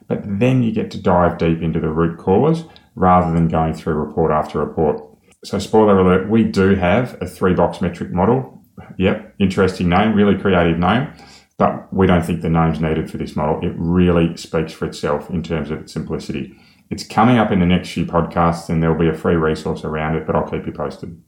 but 0.07 0.21
then 0.23 0.63
you 0.63 0.71
get 0.71 0.89
to 0.91 1.01
dive 1.01 1.37
deep 1.37 1.61
into 1.61 1.79
the 1.79 1.89
root 1.89 2.17
cause 2.17 2.63
rather 2.95 3.33
than 3.33 3.47
going 3.47 3.73
through 3.73 3.93
report 3.93 4.31
after 4.31 4.59
report. 4.59 5.03
So, 5.43 5.59
spoiler 5.59 5.99
alert, 5.99 6.29
we 6.29 6.43
do 6.43 6.75
have 6.75 7.17
a 7.21 7.27
three 7.27 7.53
box 7.53 7.81
metric 7.81 8.11
model. 8.11 8.63
Yep, 8.97 9.35
interesting 9.39 9.89
name, 9.89 10.13
really 10.13 10.37
creative 10.37 10.77
name, 10.77 11.11
but 11.57 11.91
we 11.93 12.07
don't 12.07 12.25
think 12.25 12.41
the 12.41 12.49
name's 12.49 12.79
needed 12.79 13.09
for 13.09 13.17
this 13.17 13.35
model. 13.35 13.59
It 13.63 13.73
really 13.77 14.35
speaks 14.37 14.73
for 14.73 14.85
itself 14.85 15.29
in 15.29 15.43
terms 15.43 15.71
of 15.71 15.81
its 15.81 15.93
simplicity. 15.93 16.57
It's 16.89 17.03
coming 17.03 17.37
up 17.37 17.51
in 17.51 17.59
the 17.59 17.65
next 17.65 17.89
few 17.89 18.05
podcasts 18.05 18.69
and 18.69 18.81
there'll 18.81 18.97
be 18.97 19.09
a 19.09 19.13
free 19.13 19.35
resource 19.35 19.83
around 19.83 20.15
it, 20.15 20.25
but 20.25 20.35
I'll 20.35 20.49
keep 20.49 20.65
you 20.65 20.71
posted. 20.71 21.21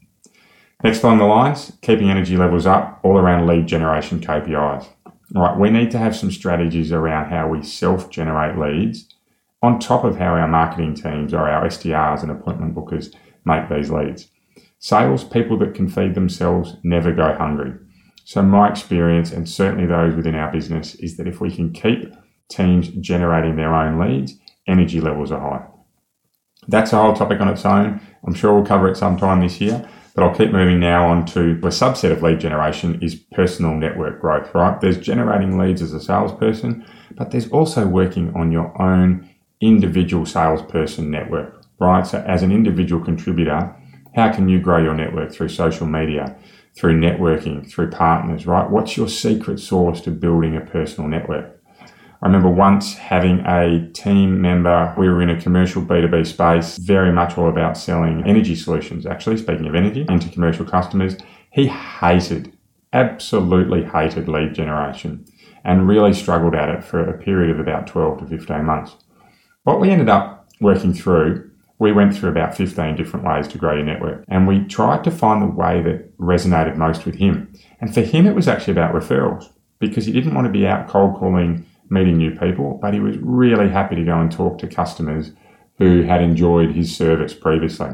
Next 0.84 1.04
along 1.04 1.18
the 1.18 1.26
lines, 1.26 1.74
keeping 1.82 2.10
energy 2.10 2.38
levels 2.38 2.66
up 2.66 3.02
all 3.04 3.18
around 3.18 3.48
lead 3.48 3.68
generation 3.68 4.22
KPIs 4.22 4.88
right, 5.36 5.58
we 5.58 5.70
need 5.70 5.92
to 5.92 5.98
have 5.98 6.16
some 6.16 6.32
strategies 6.32 6.92
around 6.92 7.30
how 7.30 7.48
we 7.48 7.64
self 7.64 8.10
generate 8.10 8.58
leads 8.58 9.14
on 9.62 9.80
top 9.80 10.04
of 10.04 10.18
how 10.18 10.34
our 10.34 10.48
marketing 10.48 10.96
teams 10.96 11.34
or 11.34 11.50
our 11.50 11.68
SDRs 11.68 12.22
and 12.22 12.32
appointment 12.32 12.74
bookers 12.74 13.14
make 13.46 13.70
these 13.70 13.92
leads. 13.92 14.30
Sales 14.80 15.24
people 15.24 15.58
that 15.60 15.74
can 15.74 15.90
feed 15.90 16.16
themselves 16.16 16.78
never 16.84 17.12
go 17.12 17.36
hungry. 17.36 17.74
So, 18.30 18.44
my 18.44 18.70
experience, 18.70 19.32
and 19.32 19.50
certainly 19.50 19.88
those 19.88 20.14
within 20.14 20.36
our 20.36 20.52
business, 20.52 20.94
is 20.94 21.18
that 21.18 21.26
if 21.26 21.42
we 21.42 21.50
can 21.50 21.74
keep 21.74 22.14
teams 22.48 22.90
generating 22.90 23.56
their 23.56 23.74
own 23.74 23.98
leads, 24.00 24.36
energy 24.68 25.02
levels 25.02 25.32
are 25.32 25.40
high. 25.40 25.66
That's 26.68 26.94
a 26.94 27.02
whole 27.02 27.16
topic 27.16 27.42
on 27.42 27.48
its 27.48 27.66
own. 27.66 28.00
I'm 28.24 28.36
sure 28.36 28.54
we'll 28.54 28.68
cover 28.68 28.88
it 28.88 28.98
sometime 28.98 29.40
this 29.42 29.60
year, 29.60 29.90
but 30.14 30.24
I'll 30.24 30.36
keep 30.36 30.52
moving 30.52 30.80
now 30.80 31.10
on 31.10 31.26
to 31.26 31.54
a 31.54 31.74
subset 31.74 32.12
of 32.12 32.22
lead 32.22 32.40
generation 32.40 33.02
is 33.02 33.16
personal 33.16 33.74
network 33.74 34.22
growth, 34.22 34.54
right? 34.54 34.80
There's 34.80 35.00
generating 35.00 35.58
leads 35.58 35.82
as 35.82 35.94
a 35.94 36.00
salesperson, 36.00 36.86
but 37.16 37.32
there's 37.32 37.50
also 37.50 37.88
working 37.88 38.32
on 38.36 38.52
your 38.52 38.80
own 38.80 39.28
individual 39.60 40.28
salesperson 40.28 41.10
network, 41.10 41.66
right? 41.80 42.06
So 42.06 42.24
as 42.28 42.44
an 42.44 42.52
individual 42.52 43.04
contributor, 43.04 43.76
how 44.14 44.32
can 44.32 44.50
you 44.50 44.60
grow 44.60 44.78
your 44.78 44.94
network 44.94 45.32
through 45.32 45.50
social 45.50 45.88
media, 45.88 46.38
through 46.78 47.00
networking, 47.00 47.70
through 47.70 47.90
partners, 47.90 48.46
right? 48.46 48.70
What's 48.70 48.98
your 48.98 49.08
secret 49.10 49.60
sauce 49.60 50.02
to 50.02 50.12
building 50.12 50.56
a 50.56 50.62
personal 50.62 51.10
network? 51.10 51.60
I 52.22 52.26
remember 52.26 52.50
once 52.50 52.96
having 52.96 53.40
a 53.46 53.90
team 53.94 54.42
member, 54.42 54.94
we 54.98 55.08
were 55.08 55.22
in 55.22 55.30
a 55.30 55.42
commercial 55.42 55.82
B2B 55.82 56.28
space, 56.28 56.78
very 56.78 57.14
much 57.14 57.38
all 57.38 57.48
about 57.48 57.78
selling 57.78 58.24
energy 58.28 58.56
solutions, 58.56 59.06
actually, 59.06 59.38
speaking 59.38 59.68
of 59.68 59.76
energy, 59.76 60.06
into 60.10 60.28
commercial 60.30 60.66
customers. 60.66 61.16
He 61.52 61.68
hated, 61.68 62.58
absolutely 62.92 63.86
hated 63.86 64.28
lead 64.28 64.54
generation 64.54 65.26
and 65.64 65.88
really 65.88 66.14
struggled 66.14 66.56
at 66.56 66.70
it 66.70 66.84
for 66.84 67.04
a 67.04 67.18
period 67.18 67.52
of 67.52 67.60
about 67.60 67.88
12 67.88 68.20
to 68.20 68.26
15 68.26 68.66
months. 68.66 68.96
What 69.64 69.80
we 69.80 69.90
ended 69.90 70.10
up 70.10 70.50
working 70.60 70.94
through, 70.94 71.49
we 71.80 71.94
went 71.94 72.16
through 72.16 72.30
about 72.30 72.56
15 72.56 72.96
different 72.98 73.26
ways 73.26 73.48
to 73.48 73.58
grow 73.58 73.74
your 73.74 73.86
network 73.86 74.26
and 74.28 74.48
we 74.48 74.66
tried 74.66 75.04
to 75.06 75.12
find 75.12 75.42
the 75.42 75.56
way 75.56 75.82
that 75.82 76.16
resonated 76.18 76.76
most 76.76 77.06
with 77.06 77.16
him. 77.16 77.52
And 77.80 77.94
for 77.94 78.02
him, 78.02 78.28
it 78.28 78.36
was 78.36 78.48
actually 78.48 78.74
about 78.74 78.94
referrals 78.94 79.46
because 79.80 80.06
he 80.06 80.12
didn't 80.12 80.36
want 80.36 80.46
to 80.46 80.52
be 80.52 80.68
out 80.68 80.90
cold 80.90 81.18
calling 81.18 81.66
meeting 81.90 82.18
new 82.18 82.36
people, 82.36 82.78
but 82.82 82.94
he 82.94 83.00
was 83.00 83.18
really 83.18 83.70
happy 83.70 83.96
to 83.96 84.04
go 84.04 84.20
and 84.20 84.32
talk 84.32 84.60
to 84.60 84.68
customers 84.68 85.32
who 85.78 86.04
had 86.04 86.22
enjoyed 86.22 86.76
his 86.76 86.96
service 86.96 87.34
previously. 87.34 87.90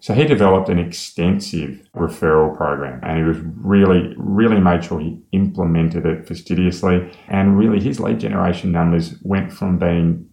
So 0.00 0.12
he 0.14 0.24
developed 0.24 0.68
an 0.68 0.78
extensive 0.78 1.88
referral 1.96 2.54
program 2.54 3.00
and 3.02 3.18
he 3.18 3.24
was 3.24 3.38
really, 3.56 4.14
really 4.18 4.60
made 4.60 4.84
sure 4.84 5.00
he 5.00 5.18
implemented 5.32 6.04
it 6.04 6.28
fastidiously. 6.28 7.10
And 7.28 7.56
really, 7.56 7.80
his 7.80 7.98
lead 7.98 8.20
generation 8.20 8.72
numbers 8.72 9.14
went 9.22 9.52
from 9.52 9.78
being 9.78 10.28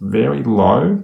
very 0.00 0.44
low 0.44 1.02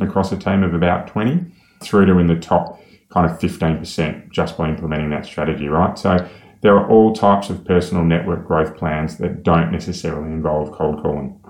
across 0.00 0.32
a 0.32 0.36
team 0.36 0.62
of 0.62 0.74
about 0.74 1.08
20 1.08 1.46
through 1.82 2.06
to 2.06 2.18
in 2.18 2.26
the 2.26 2.36
top 2.36 2.80
kind 3.10 3.30
of 3.30 3.38
15% 3.38 4.30
just 4.30 4.56
by 4.56 4.68
implementing 4.68 5.10
that 5.10 5.24
strategy, 5.24 5.68
right? 5.68 5.98
So 5.98 6.28
there 6.60 6.76
are 6.76 6.88
all 6.90 7.12
types 7.12 7.50
of 7.50 7.64
personal 7.64 8.04
network 8.04 8.46
growth 8.46 8.76
plans 8.76 9.18
that 9.18 9.42
don't 9.42 9.72
necessarily 9.72 10.30
involve 10.30 10.72
cold 10.72 11.02
calling. 11.02 11.40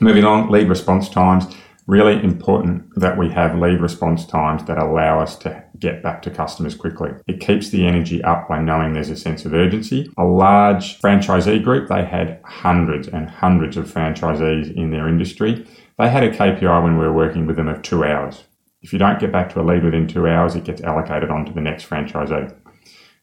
Moving 0.00 0.24
on, 0.24 0.50
lead 0.50 0.68
response 0.68 1.08
times. 1.08 1.46
Really 1.86 2.22
important 2.24 2.84
that 2.96 3.18
we 3.18 3.30
have 3.30 3.58
lead 3.58 3.80
response 3.80 4.26
times 4.26 4.64
that 4.64 4.78
allow 4.78 5.20
us 5.20 5.36
to 5.40 5.62
get 5.78 6.02
back 6.02 6.22
to 6.22 6.30
customers 6.30 6.74
quickly. 6.74 7.10
It 7.26 7.40
keeps 7.40 7.68
the 7.68 7.86
energy 7.86 8.24
up 8.24 8.48
by 8.48 8.58
knowing 8.60 8.94
there's 8.94 9.10
a 9.10 9.16
sense 9.16 9.44
of 9.44 9.52
urgency. 9.52 10.10
A 10.16 10.24
large 10.24 10.98
franchisee 11.00 11.62
group, 11.62 11.88
they 11.88 12.04
had 12.04 12.40
hundreds 12.44 13.06
and 13.06 13.28
hundreds 13.28 13.76
of 13.76 13.92
franchisees 13.92 14.74
in 14.74 14.90
their 14.90 15.06
industry. 15.06 15.66
They 15.98 16.08
had 16.08 16.24
a 16.24 16.30
KPI 16.30 16.82
when 16.82 16.98
we 16.98 17.04
were 17.04 17.12
working 17.12 17.46
with 17.46 17.56
them 17.56 17.68
of 17.68 17.82
two 17.82 18.04
hours. 18.04 18.44
If 18.82 18.92
you 18.92 18.98
don't 18.98 19.20
get 19.20 19.30
back 19.30 19.52
to 19.52 19.60
a 19.60 19.62
lead 19.62 19.84
within 19.84 20.08
two 20.08 20.26
hours, 20.26 20.56
it 20.56 20.64
gets 20.64 20.82
allocated 20.82 21.30
on 21.30 21.46
to 21.46 21.52
the 21.52 21.60
next 21.60 21.88
franchisee. 21.88 22.54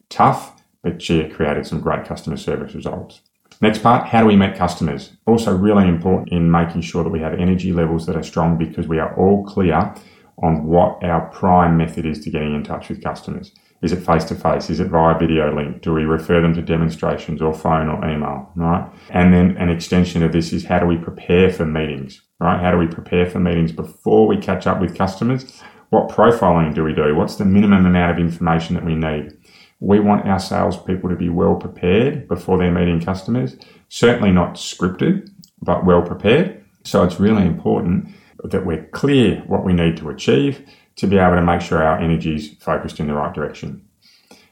Tough, 0.10 0.62
but 0.82 1.10
it 1.10 1.34
created 1.34 1.68
some 1.68 1.82
great 1.82 2.06
customer 2.06 2.38
service 2.38 2.74
results. 2.74 3.22
Next 3.60 3.84
part, 3.84 4.08
how 4.08 4.22
do 4.22 4.28
we 4.28 4.38
meet 4.38 4.56
customers? 4.56 5.12
Also 5.28 5.56
really 5.56 5.88
important 5.88 6.30
in 6.30 6.50
making 6.50 6.82
sure 6.82 7.04
that 7.04 7.10
we 7.10 7.20
have 7.20 7.34
energy 7.34 7.74
levels 7.74 8.06
that 8.06 8.16
are 8.16 8.24
strong 8.24 8.58
because 8.58 8.88
we 8.88 9.00
are 9.00 9.16
all 9.18 9.44
clear 9.46 9.94
on 10.42 10.66
what 10.66 11.04
our 11.04 11.30
prime 11.30 11.78
method 11.78 12.06
is 12.06 12.20
to 12.22 12.32
getting 12.32 12.56
in 12.56 12.64
touch 12.64 12.90
with 12.90 13.04
customers. 13.04 13.52
Is 13.84 13.92
it 13.92 14.06
face 14.06 14.24
to 14.26 14.36
face? 14.36 14.70
Is 14.70 14.80
it 14.80 14.88
via 14.88 15.18
video 15.20 15.56
link? 15.56 15.82
Do 15.82 15.94
we 15.94 16.06
refer 16.06 16.42
them 16.42 16.54
to 16.56 16.62
demonstrations 16.62 17.42
or 17.42 17.54
phone 17.54 17.90
or 17.90 18.04
email? 18.10 18.50
Right. 18.56 18.90
And 19.10 19.34
then 19.34 19.58
an 19.58 19.70
extension 19.70 20.24
of 20.24 20.32
this 20.32 20.54
is 20.54 20.66
how 20.66 20.80
do 20.80 20.86
we 20.86 20.98
prepare 20.98 21.52
for 21.52 21.66
meetings? 21.66 22.22
Right. 22.42 22.60
How 22.60 22.72
do 22.72 22.80
we 22.80 22.88
prepare 22.88 23.30
for 23.30 23.40
meetings 23.40 23.72
before 23.72 24.26
we 24.26 24.36
catch 24.36 24.66
up 24.66 24.82
with 24.82 24.98
customers? 24.98 25.62
What 25.92 26.10
profiling 26.10 26.74
do 26.74 26.84
we 26.84 26.92
do? 26.92 27.14
What's 27.14 27.36
the 27.36 27.46
minimum 27.46 27.86
amount 27.86 28.14
of 28.14 28.18
information 28.18 28.74
that 28.74 28.84
we 28.84 28.96
need? 28.96 29.38
We 29.80 30.00
want 30.00 30.28
our 30.28 30.40
salespeople 30.40 31.12
to 31.12 31.16
be 31.16 31.30
well 31.30 31.54
prepared 31.54 32.28
before 32.28 32.58
they're 32.58 32.72
meeting 32.72 33.00
customers. 33.00 33.58
Certainly 33.90 34.32
not 34.32 34.56
scripted, 34.56 35.30
but 35.62 35.86
well 35.86 36.02
prepared. 36.02 36.66
So 36.84 37.04
it's 37.04 37.20
really 37.20 37.46
important 37.46 38.08
that 38.44 38.66
we're 38.66 38.88
clear 38.88 39.44
what 39.46 39.64
we 39.64 39.74
need 39.74 39.98
to 39.98 40.10
achieve 40.10 40.68
to 40.96 41.06
be 41.06 41.20
able 41.20 41.36
to 41.36 41.44
make 41.44 41.62
sure 41.62 41.84
our 41.84 42.00
energy 42.00 42.34
is 42.38 42.56
focused 42.60 43.00
in 43.00 43.06
the 43.06 43.14
right 43.14 43.36
direction. 43.36 43.86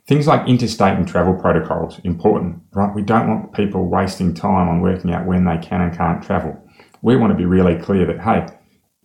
Things 0.05 0.27
like 0.27 0.47
interstate 0.47 0.95
and 0.95 1.07
travel 1.07 1.33
protocols, 1.33 1.99
important, 2.03 2.61
right? 2.71 2.93
We 2.93 3.01
don't 3.01 3.27
want 3.27 3.53
people 3.53 3.87
wasting 3.87 4.35
time 4.35 4.69
on 4.69 4.81
working 4.81 5.11
out 5.11 5.25
when 5.25 5.45
they 5.45 5.57
can 5.57 5.81
and 5.81 5.97
can't 5.97 6.21
travel. 6.21 6.63
We 7.01 7.15
want 7.15 7.31
to 7.31 7.37
be 7.37 7.45
really 7.45 7.77
clear 7.77 8.05
that, 8.05 8.19
hey, 8.19 8.47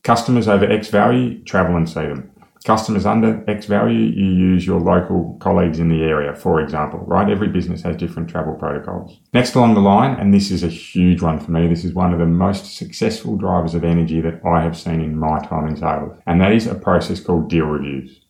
customers 0.03 0.49
over 0.49 0.65
X 0.65 0.89
value, 0.89 1.43
travel 1.45 1.77
and 1.77 1.89
see 1.89 2.07
them 2.07 2.35
customers 2.65 3.05
under 3.05 3.45
X 3.47 3.67
value, 3.67 3.99
you 3.99 4.31
use 4.33 4.67
your 4.67 4.81
local 4.81 5.37
colleagues 5.39 5.79
in 5.79 5.91
the 5.91 6.03
area, 6.03 6.35
for 6.35 6.61
example, 6.61 7.01
right? 7.01 7.31
Every 7.31 7.49
business 7.49 7.83
has 7.83 7.97
different 7.97 8.29
travel 8.29 8.55
protocols. 8.55 9.21
Next 9.35 9.55
along 9.55 9.75
the 9.75 9.81
line, 9.81 10.19
and 10.19 10.33
this 10.33 10.51
is 10.51 10.65
a 10.65 10.69
huge 10.69 11.21
one 11.21 11.39
for 11.39 11.51
me, 11.51 11.69
this 11.69 11.85
is 11.85 11.93
one 11.93 12.13
of 12.13 12.19
the 12.19 12.27
most 12.27 12.75
successful 12.77 13.37
drivers 13.37 13.75
of 13.75 13.85
energy 13.85 14.21
that 14.23 14.41
I 14.45 14.63
have 14.63 14.79
seen 14.79 15.01
in 15.03 15.17
my 15.17 15.45
time 15.45 15.69
in 15.69 15.77
sales, 15.77 16.19
and 16.27 16.41
that 16.41 16.53
is 16.53 16.67
a 16.67 16.75
process 16.75 17.21
called 17.21 17.51
deal 17.51 17.67
reviews. 17.67 18.21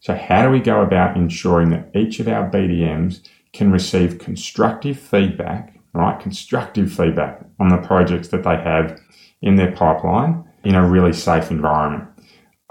So, 0.00 0.14
how 0.14 0.42
do 0.42 0.50
we 0.50 0.60
go 0.60 0.80
about 0.82 1.16
ensuring 1.16 1.70
that 1.70 1.90
each 1.94 2.18
of 2.18 2.28
our 2.28 2.50
BDMs 2.50 3.28
can 3.52 3.72
receive 3.72 4.18
constructive 4.18 4.98
feedback, 4.98 5.75
right? 5.96 6.20
Constructive 6.20 6.92
feedback 6.92 7.40
on 7.58 7.68
the 7.68 7.78
projects 7.78 8.28
that 8.28 8.44
they 8.44 8.56
have 8.56 9.00
in 9.42 9.56
their 9.56 9.72
pipeline 9.72 10.44
in 10.64 10.74
a 10.74 10.86
really 10.86 11.12
safe 11.12 11.50
environment 11.50 12.08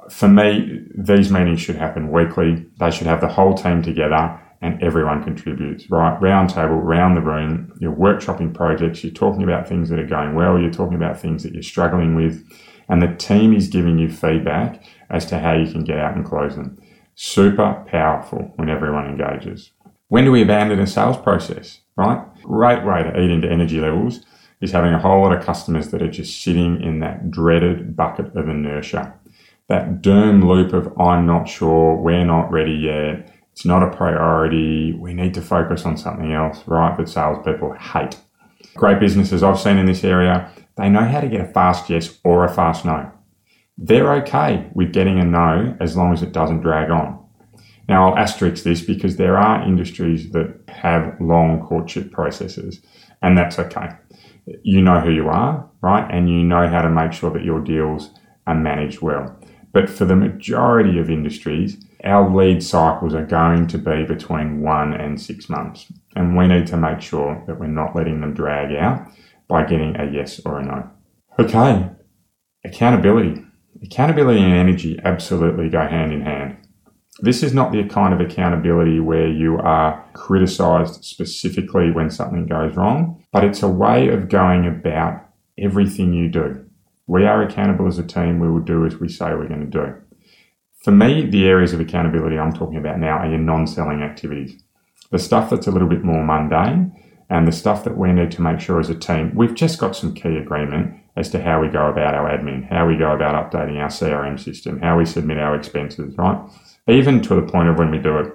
for 0.09 0.27
me, 0.27 0.85
these 0.95 1.31
meetings 1.31 1.61
should 1.61 1.75
happen 1.75 2.11
weekly. 2.11 2.65
They 2.79 2.91
should 2.91 3.07
have 3.07 3.21
the 3.21 3.27
whole 3.27 3.53
team 3.53 3.81
together 3.81 4.39
and 4.61 4.81
everyone 4.81 5.23
contributes, 5.23 5.89
right? 5.89 6.19
Round 6.21 6.49
table, 6.49 6.75
round 6.75 7.17
the 7.17 7.21
room. 7.21 7.73
You're 7.79 7.95
workshopping 7.95 8.53
projects. 8.53 9.03
You're 9.03 9.13
talking 9.13 9.43
about 9.43 9.67
things 9.67 9.89
that 9.89 9.99
are 9.99 10.07
going 10.07 10.35
well. 10.35 10.59
You're 10.59 10.71
talking 10.71 10.95
about 10.95 11.19
things 11.19 11.43
that 11.43 11.53
you're 11.53 11.63
struggling 11.63 12.15
with. 12.15 12.43
And 12.87 13.01
the 13.01 13.15
team 13.15 13.53
is 13.53 13.67
giving 13.67 13.97
you 13.97 14.09
feedback 14.09 14.83
as 15.09 15.25
to 15.27 15.39
how 15.39 15.53
you 15.53 15.71
can 15.71 15.83
get 15.83 15.99
out 15.99 16.15
and 16.15 16.25
close 16.25 16.55
them. 16.55 16.79
Super 17.15 17.83
powerful 17.87 18.53
when 18.55 18.69
everyone 18.69 19.07
engages. 19.07 19.71
When 20.07 20.25
do 20.25 20.31
we 20.31 20.43
abandon 20.43 20.79
a 20.79 20.87
sales 20.87 21.17
process, 21.17 21.79
right? 21.95 22.21
Great 22.43 22.85
way 22.85 23.03
to 23.03 23.19
eat 23.19 23.31
into 23.31 23.49
energy 23.49 23.79
levels 23.79 24.25
is 24.61 24.71
having 24.71 24.93
a 24.93 24.99
whole 24.99 25.21
lot 25.21 25.35
of 25.37 25.45
customers 25.45 25.89
that 25.89 26.01
are 26.01 26.11
just 26.11 26.41
sitting 26.41 26.81
in 26.81 26.99
that 26.99 27.29
dreaded 27.29 27.95
bucket 27.95 28.35
of 28.35 28.47
inertia 28.47 29.13
that 29.67 30.01
doom 30.01 30.47
loop 30.47 30.73
of 30.73 30.99
I'm 30.99 31.25
not 31.25 31.49
sure, 31.49 31.95
we're 31.95 32.25
not 32.25 32.51
ready 32.51 32.73
yet, 32.73 33.31
it's 33.51 33.65
not 33.65 33.83
a 33.83 33.95
priority, 33.95 34.93
we 34.93 35.13
need 35.13 35.33
to 35.35 35.41
focus 35.41 35.85
on 35.85 35.97
something 35.97 36.33
else, 36.33 36.61
right? 36.67 36.95
That 36.97 37.09
salespeople 37.09 37.73
hate. 37.73 38.17
Great 38.75 38.99
businesses 38.99 39.43
I've 39.43 39.59
seen 39.59 39.77
in 39.77 39.85
this 39.85 40.03
area, 40.03 40.51
they 40.77 40.89
know 40.89 41.05
how 41.05 41.21
to 41.21 41.29
get 41.29 41.41
a 41.41 41.45
fast 41.45 41.89
yes 41.89 42.19
or 42.23 42.43
a 42.43 42.53
fast 42.53 42.85
no. 42.85 43.11
They're 43.77 44.13
okay 44.15 44.69
with 44.73 44.93
getting 44.93 45.19
a 45.19 45.25
no 45.25 45.75
as 45.79 45.97
long 45.97 46.13
as 46.13 46.21
it 46.21 46.31
doesn't 46.31 46.61
drag 46.61 46.91
on. 46.91 47.24
Now, 47.87 48.09
I'll 48.09 48.17
asterisk 48.17 48.63
this 48.63 48.81
because 48.81 49.17
there 49.17 49.37
are 49.37 49.67
industries 49.67 50.31
that 50.31 50.59
have 50.69 51.15
long 51.19 51.61
courtship 51.61 52.11
processes, 52.11 52.81
and 53.21 53.37
that's 53.37 53.59
okay. 53.59 53.89
You 54.63 54.81
know 54.81 54.99
who 54.99 55.11
you 55.11 55.27
are, 55.29 55.69
right? 55.81 56.07
And 56.11 56.29
you 56.29 56.43
know 56.43 56.67
how 56.67 56.81
to 56.81 56.89
make 56.89 57.13
sure 57.13 57.31
that 57.31 57.43
your 57.43 57.61
deals 57.61 58.11
are 58.47 58.55
managed 58.55 59.01
well. 59.01 59.35
But 59.71 59.89
for 59.89 60.05
the 60.05 60.15
majority 60.15 60.99
of 60.99 61.09
industries, 61.09 61.77
our 62.03 62.33
lead 62.33 62.63
cycles 62.63 63.13
are 63.13 63.25
going 63.25 63.67
to 63.67 63.77
be 63.77 64.03
between 64.03 64.61
one 64.61 64.93
and 64.93 65.19
six 65.19 65.49
months. 65.49 65.91
And 66.15 66.37
we 66.37 66.47
need 66.47 66.67
to 66.67 66.77
make 66.77 67.01
sure 67.01 67.43
that 67.47 67.59
we're 67.59 67.67
not 67.67 67.95
letting 67.95 68.21
them 68.21 68.33
drag 68.33 68.73
out 68.75 69.07
by 69.47 69.65
getting 69.65 69.95
a 69.97 70.05
yes 70.05 70.39
or 70.45 70.59
a 70.59 70.63
no. 70.63 70.89
Okay, 71.39 71.89
accountability. 72.63 73.43
Accountability 73.83 74.41
and 74.41 74.53
energy 74.53 74.99
absolutely 75.03 75.69
go 75.69 75.81
hand 75.81 76.13
in 76.13 76.21
hand. 76.21 76.57
This 77.19 77.43
is 77.43 77.53
not 77.53 77.71
the 77.71 77.83
kind 77.85 78.13
of 78.13 78.19
accountability 78.19 78.99
where 78.99 79.27
you 79.27 79.57
are 79.57 80.03
criticized 80.13 81.05
specifically 81.05 81.89
when 81.91 82.09
something 82.09 82.45
goes 82.45 82.75
wrong, 82.75 83.23
but 83.31 83.45
it's 83.45 83.63
a 83.63 83.69
way 83.69 84.09
of 84.09 84.27
going 84.27 84.67
about 84.67 85.25
everything 85.57 86.13
you 86.13 86.29
do. 86.29 86.65
We 87.07 87.25
are 87.25 87.41
accountable 87.41 87.87
as 87.87 87.97
a 87.99 88.03
team. 88.03 88.39
We 88.39 88.49
will 88.49 88.59
do 88.59 88.85
as 88.85 88.97
we 88.97 89.07
say 89.07 89.27
we're 89.27 89.47
going 89.47 89.71
to 89.71 89.85
do. 89.85 89.93
For 90.83 90.91
me, 90.91 91.25
the 91.25 91.47
areas 91.47 91.71
of 91.71 91.79
accountability 91.79 92.37
I'm 92.37 92.53
talking 92.53 92.77
about 92.77 92.99
now 92.99 93.19
are 93.19 93.29
your 93.29 93.39
non 93.39 93.65
selling 93.65 94.01
activities. 94.01 94.61
The 95.11 95.19
stuff 95.19 95.49
that's 95.49 95.67
a 95.67 95.71
little 95.71 95.87
bit 95.87 96.03
more 96.03 96.23
mundane 96.23 96.91
and 97.29 97.47
the 97.47 97.51
stuff 97.51 97.83
that 97.85 97.97
we 97.97 98.11
need 98.11 98.31
to 98.31 98.41
make 98.41 98.59
sure 98.59 98.79
as 98.79 98.89
a 98.89 98.95
team, 98.95 99.33
we've 99.35 99.55
just 99.55 99.79
got 99.79 99.95
some 99.95 100.13
key 100.13 100.35
agreement 100.35 100.99
as 101.15 101.29
to 101.29 101.41
how 101.41 101.61
we 101.61 101.67
go 101.67 101.87
about 101.87 102.13
our 102.13 102.29
admin, 102.29 102.67
how 102.69 102.87
we 102.87 102.97
go 102.97 103.11
about 103.13 103.51
updating 103.51 103.77
our 103.77 103.89
CRM 103.89 104.39
system, 104.39 104.79
how 104.81 104.97
we 104.97 105.05
submit 105.05 105.37
our 105.37 105.55
expenses, 105.55 106.15
right? 106.17 106.37
Even 106.89 107.21
to 107.21 107.35
the 107.35 107.41
point 107.41 107.69
of 107.69 107.77
when 107.77 107.91
we 107.91 107.99
do 107.99 108.17
it. 108.17 108.31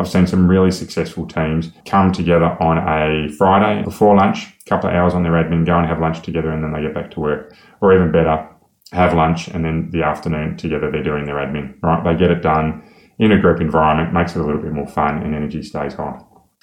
I've 0.00 0.08
seen 0.08 0.26
some 0.26 0.48
really 0.48 0.72
successful 0.72 1.24
teams 1.24 1.70
come 1.86 2.10
together 2.10 2.56
on 2.60 2.78
a 2.78 3.32
Friday 3.32 3.84
before 3.84 4.16
lunch, 4.16 4.52
a 4.66 4.68
couple 4.68 4.90
of 4.90 4.96
hours 4.96 5.14
on 5.14 5.22
their 5.22 5.32
admin, 5.32 5.64
go 5.64 5.78
and 5.78 5.86
have 5.86 6.00
lunch 6.00 6.20
together, 6.22 6.50
and 6.50 6.64
then 6.64 6.72
they 6.72 6.82
get 6.82 6.94
back 6.94 7.12
to 7.12 7.20
work. 7.20 7.54
Or 7.80 7.94
even 7.94 8.10
better, 8.10 8.48
have 8.92 9.14
lunch 9.14 9.48
and 9.48 9.64
then 9.64 9.90
the 9.90 10.02
afternoon 10.02 10.56
together 10.56 10.90
they're 10.90 11.02
doing 11.02 11.24
their 11.24 11.36
admin, 11.36 11.74
right? 11.82 12.02
They 12.04 12.18
get 12.18 12.30
it 12.30 12.42
done 12.42 12.82
in 13.18 13.32
a 13.32 13.40
group 13.40 13.60
environment, 13.60 14.12
makes 14.12 14.34
it 14.34 14.40
a 14.40 14.44
little 14.44 14.60
bit 14.60 14.72
more 14.72 14.86
fun, 14.86 15.22
and 15.22 15.34
energy 15.34 15.62
stays 15.62 15.94
high. 15.94 16.20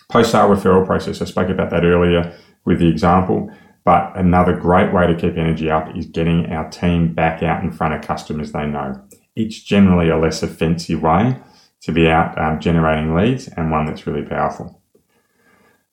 Post 0.09 0.31
sale 0.31 0.49
referral 0.49 0.85
process, 0.85 1.21
I 1.21 1.25
spoke 1.25 1.49
about 1.49 1.69
that 1.69 1.85
earlier 1.85 2.37
with 2.65 2.79
the 2.79 2.87
example. 2.87 3.49
But 3.83 4.15
another 4.15 4.55
great 4.55 4.93
way 4.93 5.07
to 5.07 5.15
keep 5.15 5.37
energy 5.37 5.69
up 5.69 5.95
is 5.95 6.05
getting 6.05 6.51
our 6.51 6.69
team 6.69 7.13
back 7.13 7.41
out 7.41 7.63
in 7.63 7.71
front 7.71 7.93
of 7.93 8.01
customers 8.01 8.51
they 8.51 8.65
know. 8.65 9.01
It's 9.35 9.59
generally 9.59 10.09
a 10.09 10.17
less 10.17 10.43
offensive 10.43 11.01
way 11.01 11.37
to 11.81 11.91
be 11.91 12.07
out 12.07 12.37
um, 12.39 12.59
generating 12.59 13.15
leads 13.15 13.47
and 13.47 13.71
one 13.71 13.85
that's 13.85 14.05
really 14.05 14.21
powerful. 14.21 14.81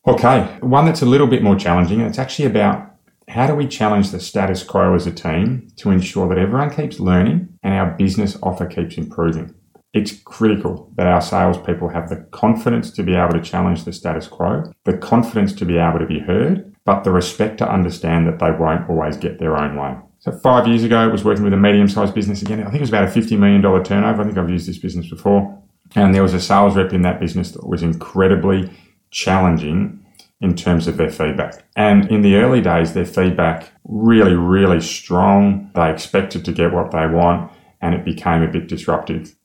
Okay, 0.06 0.42
one 0.60 0.86
that's 0.86 1.02
a 1.02 1.06
little 1.06 1.26
bit 1.26 1.42
more 1.42 1.56
challenging. 1.56 2.00
It's 2.00 2.18
actually 2.18 2.46
about 2.46 2.94
how 3.28 3.46
do 3.46 3.54
we 3.54 3.66
challenge 3.66 4.10
the 4.10 4.20
status 4.20 4.62
quo 4.62 4.94
as 4.94 5.06
a 5.06 5.12
team 5.12 5.68
to 5.76 5.90
ensure 5.90 6.28
that 6.28 6.38
everyone 6.38 6.74
keeps 6.74 6.98
learning 6.98 7.48
and 7.62 7.74
our 7.74 7.90
business 7.96 8.36
offer 8.42 8.66
keeps 8.66 8.96
improving. 8.96 9.54
It's 9.94 10.12
critical 10.12 10.90
that 10.96 11.06
our 11.06 11.20
salespeople 11.20 11.88
have 11.90 12.08
the 12.08 12.26
confidence 12.30 12.90
to 12.92 13.02
be 13.02 13.14
able 13.14 13.32
to 13.32 13.42
challenge 13.42 13.84
the 13.84 13.92
status 13.92 14.28
quo, 14.28 14.72
the 14.84 14.96
confidence 14.96 15.52
to 15.54 15.64
be 15.64 15.78
able 15.78 15.98
to 15.98 16.06
be 16.06 16.20
heard, 16.20 16.67
but 16.88 17.04
the 17.04 17.10
respect 17.10 17.58
to 17.58 17.70
understand 17.70 18.26
that 18.26 18.38
they 18.38 18.50
won't 18.50 18.88
always 18.88 19.18
get 19.18 19.38
their 19.38 19.58
own 19.58 19.76
way. 19.76 19.94
So 20.20 20.32
five 20.32 20.66
years 20.66 20.84
ago, 20.84 20.96
I 20.96 21.06
was 21.06 21.22
working 21.22 21.44
with 21.44 21.52
a 21.52 21.56
medium-sized 21.58 22.14
business 22.14 22.40
again. 22.40 22.60
I 22.60 22.70
think 22.70 22.76
it 22.76 22.80
was 22.80 22.88
about 22.88 23.04
a 23.04 23.08
$50 23.08 23.38
million 23.38 23.60
turnover. 23.84 24.22
I 24.22 24.24
think 24.24 24.38
I've 24.38 24.48
used 24.48 24.66
this 24.66 24.78
business 24.78 25.06
before. 25.06 25.62
And 25.96 26.14
there 26.14 26.22
was 26.22 26.32
a 26.32 26.40
sales 26.40 26.76
rep 26.76 26.94
in 26.94 27.02
that 27.02 27.20
business 27.20 27.50
that 27.50 27.68
was 27.68 27.82
incredibly 27.82 28.70
challenging 29.10 30.02
in 30.40 30.56
terms 30.56 30.88
of 30.88 30.96
their 30.96 31.10
feedback. 31.10 31.62
And 31.76 32.10
in 32.10 32.22
the 32.22 32.36
early 32.36 32.62
days, 32.62 32.94
their 32.94 33.04
feedback 33.04 33.70
really, 33.84 34.34
really 34.34 34.80
strong. 34.80 35.70
They 35.74 35.90
expected 35.90 36.42
to 36.46 36.52
get 36.52 36.72
what 36.72 36.92
they 36.92 37.06
want 37.06 37.52
and 37.82 37.94
it 37.94 38.02
became 38.02 38.42
a 38.42 38.48
bit 38.48 38.66
disruptive. 38.66 39.36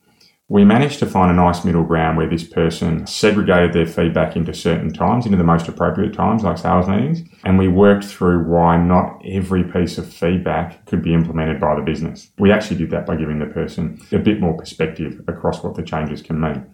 We 0.50 0.66
managed 0.66 1.00
to 1.00 1.06
find 1.06 1.32
a 1.32 1.34
nice 1.34 1.64
middle 1.64 1.86
ground 1.86 2.18
where 2.18 2.30
this 2.30 2.44
person 2.44 3.08
segregated 3.08 3.72
their 3.72 3.86
feedback 3.86 4.36
into 4.36 4.54
certain 4.54 4.92
times, 4.92 5.26
into 5.26 5.38
the 5.38 5.44
most 5.44 5.70
appropriate 5.70 6.14
times, 6.14 6.44
like 6.44 6.58
sales 6.58 6.88
meetings, 6.88 7.24
and 7.46 7.58
we 7.58 7.70
worked 7.70 8.04
through 8.04 8.44
why 8.44 8.76
not 8.78 9.22
every 9.26 9.64
piece 9.64 9.98
of 9.98 10.12
feedback 10.12 10.86
could 10.86 11.02
be 11.02 11.14
implemented 11.14 11.62
by 11.62 11.76
the 11.76 11.82
business. 11.82 12.30
We 12.38 12.52
actually 12.52 12.78
did 12.78 12.92
that 12.92 13.06
by 13.06 13.16
giving 13.16 13.40
the 13.40 13.46
person 13.46 14.02
a 14.12 14.20
bit 14.20 14.42
more 14.42 14.56
perspective 14.56 15.22
across 15.30 15.64
what 15.64 15.76
the 15.76 15.84
changes 15.84 16.22
can 16.22 16.42
mean. 16.42 16.66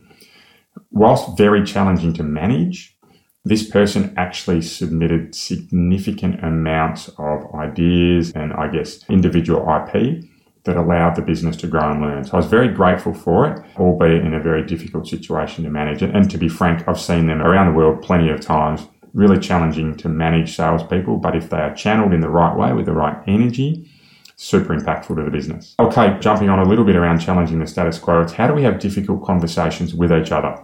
Whilst 0.89 1.37
very 1.37 1.63
challenging 1.63 2.13
to 2.13 2.23
manage, 2.23 2.97
this 3.45 3.69
person 3.69 4.13
actually 4.17 4.63
submitted 4.63 5.35
significant 5.35 6.43
amounts 6.43 7.09
of 7.19 7.53
ideas 7.53 8.31
and 8.33 8.51
I 8.51 8.67
guess 8.67 9.07
individual 9.09 9.61
IP 9.61 10.23
that 10.69 10.77
allowed 10.77 11.15
the 11.15 11.21
business 11.23 11.57
to 11.57 11.67
grow 11.67 11.91
and 11.91 12.01
learn. 12.01 12.23
So 12.23 12.33
I 12.33 12.37
was 12.37 12.45
very 12.45 12.67
grateful 12.67 13.13
for 13.13 13.47
it, 13.47 13.65
albeit 13.77 14.23
in 14.23 14.35
a 14.35 14.39
very 14.39 14.63
difficult 14.63 15.07
situation 15.07 15.63
to 15.63 15.69
manage. 15.69 16.03
And 16.03 16.29
to 16.29 16.37
be 16.37 16.47
frank, 16.47 16.87
I've 16.87 17.01
seen 17.01 17.25
them 17.25 17.41
around 17.41 17.71
the 17.71 17.77
world 17.77 18.03
plenty 18.03 18.29
of 18.29 18.39
times, 18.39 18.87
really 19.13 19.39
challenging 19.39 19.97
to 19.97 20.09
manage 20.09 20.55
salespeople. 20.55 21.17
But 21.17 21.35
if 21.35 21.49
they 21.49 21.57
are 21.57 21.73
channeled 21.73 22.13
in 22.13 22.21
the 22.21 22.29
right 22.29 22.55
way 22.55 22.71
with 22.73 22.85
the 22.85 22.93
right 22.93 23.17
energy, 23.27 23.89
super 24.35 24.75
impactful 24.75 25.15
to 25.15 25.23
the 25.23 25.31
business. 25.31 25.75
Okay, 25.79 26.15
jumping 26.19 26.49
on 26.49 26.59
a 26.59 26.69
little 26.69 26.85
bit 26.85 26.95
around 26.95 27.19
challenging 27.19 27.59
the 27.59 27.67
status 27.67 27.97
quo, 27.97 28.21
it's 28.21 28.33
how 28.33 28.47
do 28.47 28.53
we 28.53 28.63
have 28.63 28.79
difficult 28.79 29.23
conversations 29.23 29.95
with 29.95 30.13
each 30.13 30.31
other? 30.31 30.55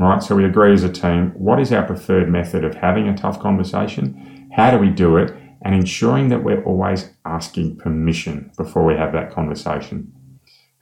All 0.00 0.08
right, 0.08 0.22
so 0.22 0.36
we 0.36 0.44
agree 0.44 0.72
as 0.72 0.84
a 0.84 0.92
team 0.92 1.32
what 1.34 1.58
is 1.58 1.72
our 1.72 1.84
preferred 1.84 2.30
method 2.30 2.64
of 2.64 2.76
having 2.76 3.08
a 3.08 3.16
tough 3.16 3.40
conversation? 3.40 4.48
How 4.54 4.70
do 4.70 4.78
we 4.78 4.88
do 4.88 5.16
it? 5.16 5.34
And 5.64 5.74
ensuring 5.74 6.28
that 6.30 6.42
we're 6.42 6.64
always 6.64 7.10
asking 7.24 7.76
permission 7.76 8.50
before 8.56 8.84
we 8.84 8.94
have 8.94 9.12
that 9.12 9.30
conversation. 9.30 10.12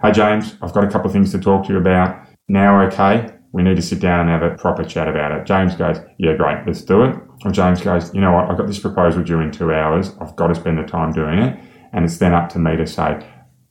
Hey, 0.02 0.12
James, 0.12 0.56
I've 0.62 0.72
got 0.72 0.84
a 0.84 0.90
couple 0.90 1.06
of 1.06 1.12
things 1.12 1.32
to 1.32 1.38
talk 1.38 1.66
to 1.66 1.72
you 1.72 1.78
about. 1.78 2.26
Now, 2.48 2.80
okay, 2.82 3.32
we 3.52 3.62
need 3.62 3.76
to 3.76 3.82
sit 3.82 4.00
down 4.00 4.20
and 4.20 4.30
have 4.30 4.42
a 4.42 4.56
proper 4.56 4.84
chat 4.84 5.08
about 5.08 5.32
it. 5.32 5.46
James 5.46 5.74
goes, 5.74 5.98
Yeah, 6.18 6.34
great, 6.36 6.66
let's 6.66 6.82
do 6.82 7.02
it. 7.02 7.16
Or 7.44 7.50
James 7.50 7.80
goes, 7.80 8.14
You 8.14 8.20
know 8.20 8.32
what, 8.32 8.48
I've 8.48 8.56
got 8.56 8.68
this 8.68 8.78
proposal 8.78 9.24
due 9.24 9.40
in 9.40 9.50
two 9.50 9.72
hours. 9.72 10.12
I've 10.20 10.36
got 10.36 10.48
to 10.48 10.54
spend 10.54 10.78
the 10.78 10.84
time 10.84 11.12
doing 11.12 11.38
it. 11.38 11.58
And 11.92 12.04
it's 12.04 12.18
then 12.18 12.34
up 12.34 12.48
to 12.50 12.58
me 12.58 12.76
to 12.76 12.86
say, 12.86 13.26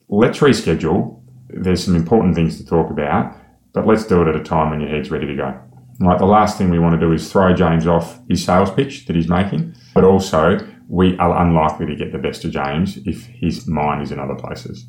Let's 0.10 0.40
reschedule. 0.40 1.22
There's 1.50 1.84
some 1.84 1.96
important 1.96 2.36
things 2.36 2.58
to 2.58 2.66
talk 2.66 2.92
about 2.92 3.34
but 3.78 3.86
let's 3.86 4.06
do 4.06 4.24
it 4.24 4.28
at 4.28 4.36
a 4.36 4.44
time 4.44 4.72
when 4.72 4.82
your 4.82 4.90
head's 4.90 5.12
ready 5.12 5.28
to 5.28 5.36
go. 5.36 5.56
Right, 6.00 6.18
the 6.18 6.26
last 6.26 6.58
thing 6.58 6.72
we 6.72 6.80
want 6.80 7.00
to 7.00 7.00
do 7.00 7.14
is 7.14 7.32
throw 7.32 7.54
James 7.54 7.86
off 7.86 8.20
his 8.28 8.44
sales 8.44 8.72
pitch 8.72 9.06
that 9.06 9.16
he's 9.16 9.30
making, 9.30 9.76
but 9.94 10.04
also 10.04 10.58
we 10.88 11.18
are 11.18 11.42
unlikely 11.46 11.86
to 11.88 11.96
get 11.96 12.12
the 12.12 12.18
best 12.18 12.46
of 12.46 12.52
James 12.52 12.98
if 13.06 13.26
his 13.26 13.68
mind 13.68 14.02
is 14.02 14.12
in 14.12 14.20
other 14.20 14.36
places. 14.36 14.86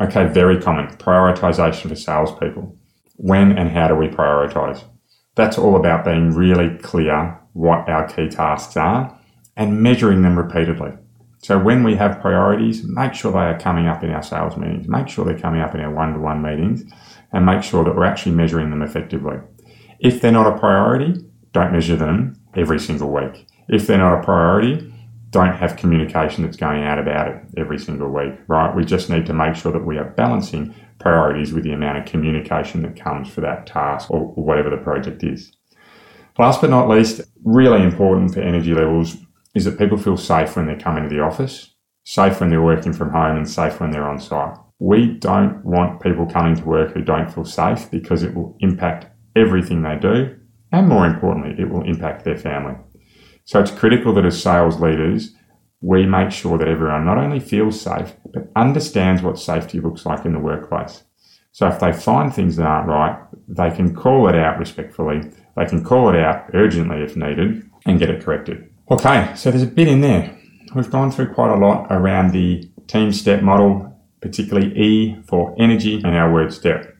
Okay, 0.00 0.26
very 0.26 0.60
common. 0.60 0.88
Prioritization 0.96 1.88
for 1.88 1.96
salespeople. 1.96 2.76
When 3.16 3.58
and 3.58 3.70
how 3.70 3.88
do 3.88 3.94
we 3.94 4.08
prioritize? 4.08 4.84
That's 5.34 5.58
all 5.58 5.76
about 5.76 6.04
being 6.04 6.34
really 6.34 6.76
clear 6.78 7.38
what 7.52 7.88
our 7.88 8.08
key 8.08 8.28
tasks 8.28 8.76
are 8.76 9.18
and 9.56 9.82
measuring 9.82 10.22
them 10.22 10.38
repeatedly. 10.38 10.92
So 11.38 11.58
when 11.58 11.82
we 11.82 11.96
have 11.96 12.20
priorities, 12.20 12.84
make 12.84 13.14
sure 13.14 13.32
they 13.32 13.38
are 13.38 13.58
coming 13.58 13.88
up 13.88 14.04
in 14.04 14.10
our 14.10 14.22
sales 14.22 14.56
meetings, 14.56 14.88
make 14.88 15.08
sure 15.08 15.24
they're 15.24 15.38
coming 15.38 15.60
up 15.60 15.74
in 15.74 15.80
our 15.80 15.92
one 15.92 16.14
to 16.14 16.20
one 16.20 16.40
meetings, 16.40 16.84
and 17.32 17.44
make 17.44 17.62
sure 17.62 17.84
that 17.84 17.96
we're 17.96 18.04
actually 18.04 18.32
measuring 18.32 18.70
them 18.70 18.82
effectively. 18.82 19.38
If 19.98 20.20
they're 20.20 20.32
not 20.32 20.46
a 20.46 20.58
priority, 20.58 21.24
don't 21.52 21.72
measure 21.72 21.96
them 21.96 22.36
every 22.54 22.78
single 22.78 23.12
week. 23.12 23.46
If 23.68 23.86
they're 23.86 23.98
not 23.98 24.20
a 24.20 24.22
priority, 24.22 24.91
don't 25.32 25.56
have 25.56 25.76
communication 25.76 26.44
that's 26.44 26.58
going 26.58 26.84
out 26.84 26.98
about 26.98 27.26
it 27.28 27.42
every 27.56 27.78
single 27.78 28.08
week, 28.10 28.34
right? 28.48 28.76
We 28.76 28.84
just 28.84 29.08
need 29.08 29.26
to 29.26 29.32
make 29.32 29.56
sure 29.56 29.72
that 29.72 29.84
we 29.84 29.96
are 29.96 30.10
balancing 30.10 30.74
priorities 31.00 31.52
with 31.52 31.64
the 31.64 31.72
amount 31.72 31.98
of 31.98 32.04
communication 32.04 32.82
that 32.82 33.00
comes 33.00 33.28
for 33.28 33.40
that 33.40 33.66
task 33.66 34.10
or 34.10 34.26
whatever 34.34 34.68
the 34.68 34.76
project 34.76 35.24
is. 35.24 35.50
Last 36.38 36.60
but 36.60 36.70
not 36.70 36.88
least, 36.88 37.22
really 37.44 37.82
important 37.82 38.34
for 38.34 38.40
energy 38.40 38.74
levels 38.74 39.16
is 39.54 39.64
that 39.64 39.78
people 39.78 39.96
feel 39.96 40.18
safe 40.18 40.54
when 40.54 40.66
they 40.66 40.76
come 40.76 40.98
into 40.98 41.08
the 41.08 41.22
office, 41.22 41.74
safe 42.04 42.38
when 42.38 42.50
they're 42.50 42.62
working 42.62 42.92
from 42.92 43.10
home, 43.10 43.36
and 43.36 43.48
safe 43.48 43.80
when 43.80 43.90
they're 43.90 44.08
on 44.08 44.20
site. 44.20 44.56
We 44.78 45.06
don't 45.06 45.64
want 45.64 46.02
people 46.02 46.26
coming 46.26 46.56
to 46.56 46.64
work 46.64 46.92
who 46.92 47.02
don't 47.02 47.32
feel 47.32 47.44
safe 47.44 47.90
because 47.90 48.22
it 48.22 48.34
will 48.34 48.56
impact 48.60 49.06
everything 49.34 49.82
they 49.82 49.96
do. 49.96 50.36
And 50.72 50.88
more 50.88 51.06
importantly, 51.06 51.54
it 51.58 51.70
will 51.70 51.84
impact 51.84 52.24
their 52.24 52.38
family. 52.38 52.74
So 53.44 53.60
it's 53.60 53.70
critical 53.70 54.14
that 54.14 54.24
as 54.24 54.42
sales 54.42 54.80
leaders, 54.80 55.34
we 55.80 56.06
make 56.06 56.30
sure 56.30 56.58
that 56.58 56.68
everyone 56.68 57.04
not 57.04 57.18
only 57.18 57.40
feels 57.40 57.80
safe, 57.80 58.14
but 58.32 58.50
understands 58.54 59.22
what 59.22 59.38
safety 59.38 59.80
looks 59.80 60.06
like 60.06 60.24
in 60.24 60.32
the 60.32 60.38
workplace. 60.38 61.02
So 61.50 61.66
if 61.68 61.80
they 61.80 61.92
find 61.92 62.32
things 62.32 62.56
that 62.56 62.66
aren't 62.66 62.88
right, 62.88 63.18
they 63.48 63.70
can 63.70 63.94
call 63.94 64.28
it 64.28 64.34
out 64.34 64.58
respectfully. 64.58 65.20
They 65.56 65.66
can 65.66 65.84
call 65.84 66.08
it 66.08 66.16
out 66.16 66.46
urgently 66.54 67.02
if 67.02 67.16
needed 67.16 67.68
and 67.84 67.98
get 67.98 68.10
it 68.10 68.22
corrected. 68.22 68.70
Okay, 68.90 69.32
so 69.36 69.50
there's 69.50 69.62
a 69.62 69.66
bit 69.66 69.88
in 69.88 70.00
there. 70.00 70.38
We've 70.74 70.90
gone 70.90 71.10
through 71.10 71.34
quite 71.34 71.50
a 71.50 71.56
lot 71.56 71.88
around 71.90 72.32
the 72.32 72.70
team 72.86 73.12
step 73.12 73.42
model 73.42 73.92
particularly 74.22 74.68
E 74.78 75.16
for 75.26 75.54
energy 75.58 75.96
and 75.96 76.16
our 76.16 76.32
word 76.32 76.54
step. 76.54 76.96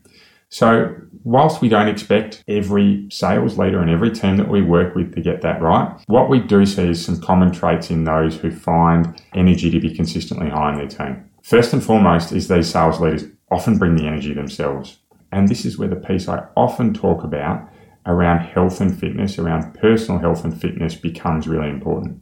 So 0.53 0.95
whilst 1.25 1.62
we 1.62 1.71
don't 1.71 1.88
expect 1.88 2.45
every 2.47 3.09
sales 3.11 3.57
leader 3.57 3.81
and 3.81 3.88
every 3.88 4.11
team 4.11 4.37
that 4.37 4.51
we 4.51 4.61
work 4.61 4.95
with 4.95 5.15
to 5.15 5.23
get 5.23 5.41
that 5.41 5.62
right, 5.62 5.99
what 6.09 6.29
we 6.29 6.41
do 6.41 6.67
see 6.67 6.91
is 6.91 7.03
some 7.03 7.23
common 7.23 7.53
traits 7.53 7.91
in 7.91 8.05
those 8.05 8.37
who 8.37 8.51
find 8.51 9.19
energy 9.33 9.71
to 9.71 9.81
be 9.81 9.95
consistently 9.95 10.51
high 10.51 10.73
in 10.73 10.77
their 10.77 10.88
team. 10.88 11.25
First 11.43 11.73
and 11.73 11.83
foremost 11.83 12.33
is 12.33 12.49
these 12.49 12.69
sales 12.69 13.01
leaders 13.01 13.25
often 13.51 13.79
bring 13.79 13.97
the 13.97 14.07
energy 14.07 14.35
themselves. 14.35 14.99
And 15.33 15.49
this 15.49 15.65
is 15.65 15.79
where 15.79 15.88
the 15.88 15.97
piece 15.97 16.29
I 16.29 16.45
often 16.55 16.93
talk 16.93 17.25
about 17.25 17.67
around 18.05 18.41
health 18.41 18.79
and 18.83 18.97
fitness, 18.97 19.38
around 19.38 19.73
personal 19.73 20.21
health 20.21 20.45
and 20.45 20.61
fitness 20.61 20.95
becomes 20.95 21.49
really 21.49 21.71
important. 21.71 22.21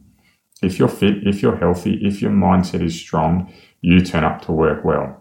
If 0.61 0.79
you're 0.79 0.87
fit, 0.87 1.27
if 1.27 1.41
you're 1.41 1.57
healthy, 1.57 1.99
if 2.01 2.21
your 2.21 2.31
mindset 2.31 2.81
is 2.81 2.97
strong, 2.97 3.51
you 3.81 3.99
turn 3.99 4.23
up 4.23 4.41
to 4.43 4.53
work 4.53 4.85
well. 4.85 5.20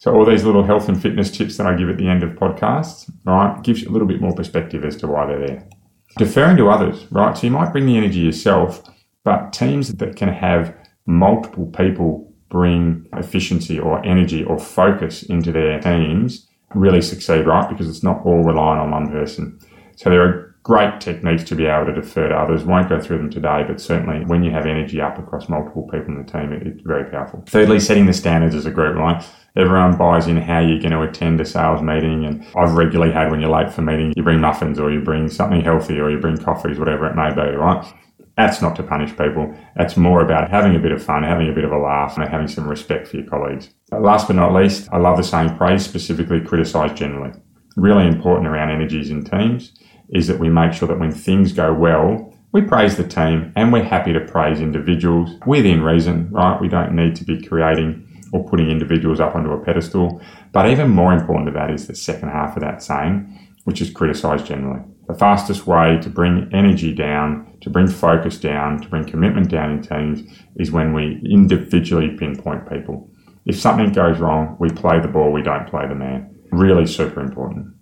So 0.00 0.14
all 0.14 0.24
these 0.24 0.44
little 0.44 0.64
health 0.64 0.88
and 0.88 1.00
fitness 1.00 1.30
tips 1.30 1.58
that 1.58 1.66
I 1.66 1.74
give 1.74 1.90
at 1.90 1.98
the 1.98 2.08
end 2.08 2.22
of 2.22 2.30
podcasts, 2.30 3.10
right, 3.26 3.62
gives 3.62 3.82
you 3.82 3.90
a 3.90 3.92
little 3.92 4.08
bit 4.08 4.18
more 4.18 4.34
perspective 4.34 4.82
as 4.82 4.96
to 4.96 5.06
why 5.06 5.26
they're 5.26 5.46
there. 5.46 5.68
Deferring 6.16 6.56
to 6.56 6.70
others, 6.70 7.06
right? 7.10 7.36
So 7.36 7.46
you 7.46 7.50
might 7.50 7.70
bring 7.70 7.84
the 7.84 7.98
energy 7.98 8.20
yourself, 8.20 8.82
but 9.24 9.52
teams 9.52 9.92
that 9.92 10.16
can 10.16 10.30
have 10.30 10.74
multiple 11.04 11.66
people 11.66 12.32
bring 12.48 13.06
efficiency 13.12 13.78
or 13.78 14.02
energy 14.02 14.42
or 14.42 14.58
focus 14.58 15.22
into 15.24 15.52
their 15.52 15.78
teams 15.80 16.48
really 16.74 17.02
succeed, 17.02 17.46
right? 17.46 17.68
Because 17.68 17.86
it's 17.86 18.02
not 18.02 18.24
all 18.24 18.42
relying 18.42 18.80
on 18.80 18.90
one 18.90 19.10
person. 19.10 19.58
So 19.96 20.08
there 20.08 20.22
are 20.22 20.49
great 20.62 21.00
techniques 21.00 21.44
to 21.44 21.54
be 21.54 21.66
able 21.66 21.86
to 21.86 22.00
defer 22.00 22.28
to 22.28 22.34
others. 22.34 22.64
Won't 22.64 22.88
go 22.88 23.00
through 23.00 23.18
them 23.18 23.30
today, 23.30 23.64
but 23.66 23.80
certainly 23.80 24.24
when 24.26 24.42
you 24.42 24.50
have 24.50 24.66
energy 24.66 25.00
up 25.00 25.18
across 25.18 25.48
multiple 25.48 25.84
people 25.84 26.08
in 26.08 26.22
the 26.22 26.30
team, 26.30 26.52
it's 26.52 26.82
very 26.82 27.10
powerful. 27.10 27.42
Thirdly, 27.46 27.80
setting 27.80 28.06
the 28.06 28.12
standards 28.12 28.54
as 28.54 28.66
a 28.66 28.70
group, 28.70 28.96
right? 28.96 29.24
Everyone 29.56 29.96
buys 29.96 30.26
in 30.26 30.36
how 30.36 30.60
you're 30.60 30.78
going 30.78 30.92
to 30.92 31.02
attend 31.02 31.40
a 31.40 31.44
sales 31.44 31.82
meeting. 31.82 32.24
And 32.24 32.46
I've 32.54 32.74
regularly 32.74 33.12
had 33.12 33.30
when 33.30 33.40
you're 33.40 33.50
late 33.50 33.72
for 33.72 33.82
meeting, 33.82 34.12
you 34.16 34.22
bring 34.22 34.40
muffins 34.40 34.78
or 34.78 34.92
you 34.92 35.00
bring 35.00 35.28
something 35.28 35.60
healthy 35.60 35.98
or 35.98 36.10
you 36.10 36.18
bring 36.18 36.36
coffees, 36.36 36.78
whatever 36.78 37.06
it 37.06 37.16
may 37.16 37.32
be, 37.34 37.56
right? 37.56 37.84
That's 38.36 38.62
not 38.62 38.76
to 38.76 38.82
punish 38.82 39.10
people. 39.16 39.54
That's 39.76 39.96
more 39.96 40.22
about 40.22 40.50
having 40.50 40.76
a 40.76 40.78
bit 40.78 40.92
of 40.92 41.02
fun, 41.02 41.24
having 41.24 41.48
a 41.48 41.52
bit 41.52 41.64
of 41.64 41.72
a 41.72 41.78
laugh, 41.78 42.16
and 42.16 42.26
having 42.28 42.48
some 42.48 42.68
respect 42.68 43.08
for 43.08 43.16
your 43.16 43.26
colleagues. 43.26 43.70
Last 43.90 44.28
but 44.28 44.36
not 44.36 44.54
least, 44.54 44.88
I 44.92 44.98
love 44.98 45.16
the 45.16 45.24
saying 45.24 45.56
praise, 45.56 45.84
specifically 45.84 46.40
criticize 46.40 46.96
generally. 46.96 47.32
Really 47.76 48.06
important 48.06 48.46
around 48.46 48.70
energies 48.70 49.10
in 49.10 49.24
teams 49.24 49.72
is 50.12 50.26
that 50.26 50.38
we 50.38 50.48
make 50.48 50.72
sure 50.72 50.88
that 50.88 50.98
when 50.98 51.12
things 51.12 51.52
go 51.52 51.72
well, 51.72 52.34
we 52.52 52.62
praise 52.62 52.96
the 52.96 53.06
team 53.06 53.52
and 53.54 53.72
we're 53.72 53.84
happy 53.84 54.12
to 54.12 54.20
praise 54.20 54.60
individuals 54.60 55.30
within 55.46 55.82
reason, 55.82 56.30
right? 56.30 56.60
We 56.60 56.68
don't 56.68 56.96
need 56.96 57.14
to 57.16 57.24
be 57.24 57.40
creating 57.40 58.06
or 58.32 58.48
putting 58.48 58.70
individuals 58.70 59.20
up 59.20 59.34
onto 59.34 59.52
a 59.52 59.64
pedestal. 59.64 60.20
But 60.52 60.68
even 60.68 60.90
more 60.90 61.12
important 61.12 61.46
to 61.46 61.52
that 61.52 61.70
is 61.70 61.86
the 61.86 61.94
second 61.94 62.30
half 62.30 62.56
of 62.56 62.62
that 62.62 62.82
saying, 62.82 63.48
which 63.64 63.80
is 63.80 63.90
criticised 63.90 64.46
generally. 64.46 64.82
The 65.08 65.14
fastest 65.14 65.66
way 65.66 65.98
to 66.02 66.08
bring 66.08 66.48
energy 66.52 66.94
down, 66.94 67.56
to 67.62 67.70
bring 67.70 67.88
focus 67.88 68.38
down, 68.38 68.80
to 68.80 68.88
bring 68.88 69.04
commitment 69.04 69.48
down 69.48 69.72
in 69.72 69.82
teams 69.82 70.22
is 70.56 70.70
when 70.70 70.92
we 70.92 71.20
individually 71.28 72.16
pinpoint 72.16 72.68
people. 72.68 73.10
If 73.46 73.58
something 73.58 73.92
goes 73.92 74.18
wrong, 74.18 74.56
we 74.60 74.70
play 74.70 75.00
the 75.00 75.08
ball, 75.08 75.32
we 75.32 75.42
don't 75.42 75.68
play 75.68 75.86
the 75.88 75.94
man. 75.94 76.34
Really 76.52 76.86
super 76.86 77.20
important. 77.20 77.74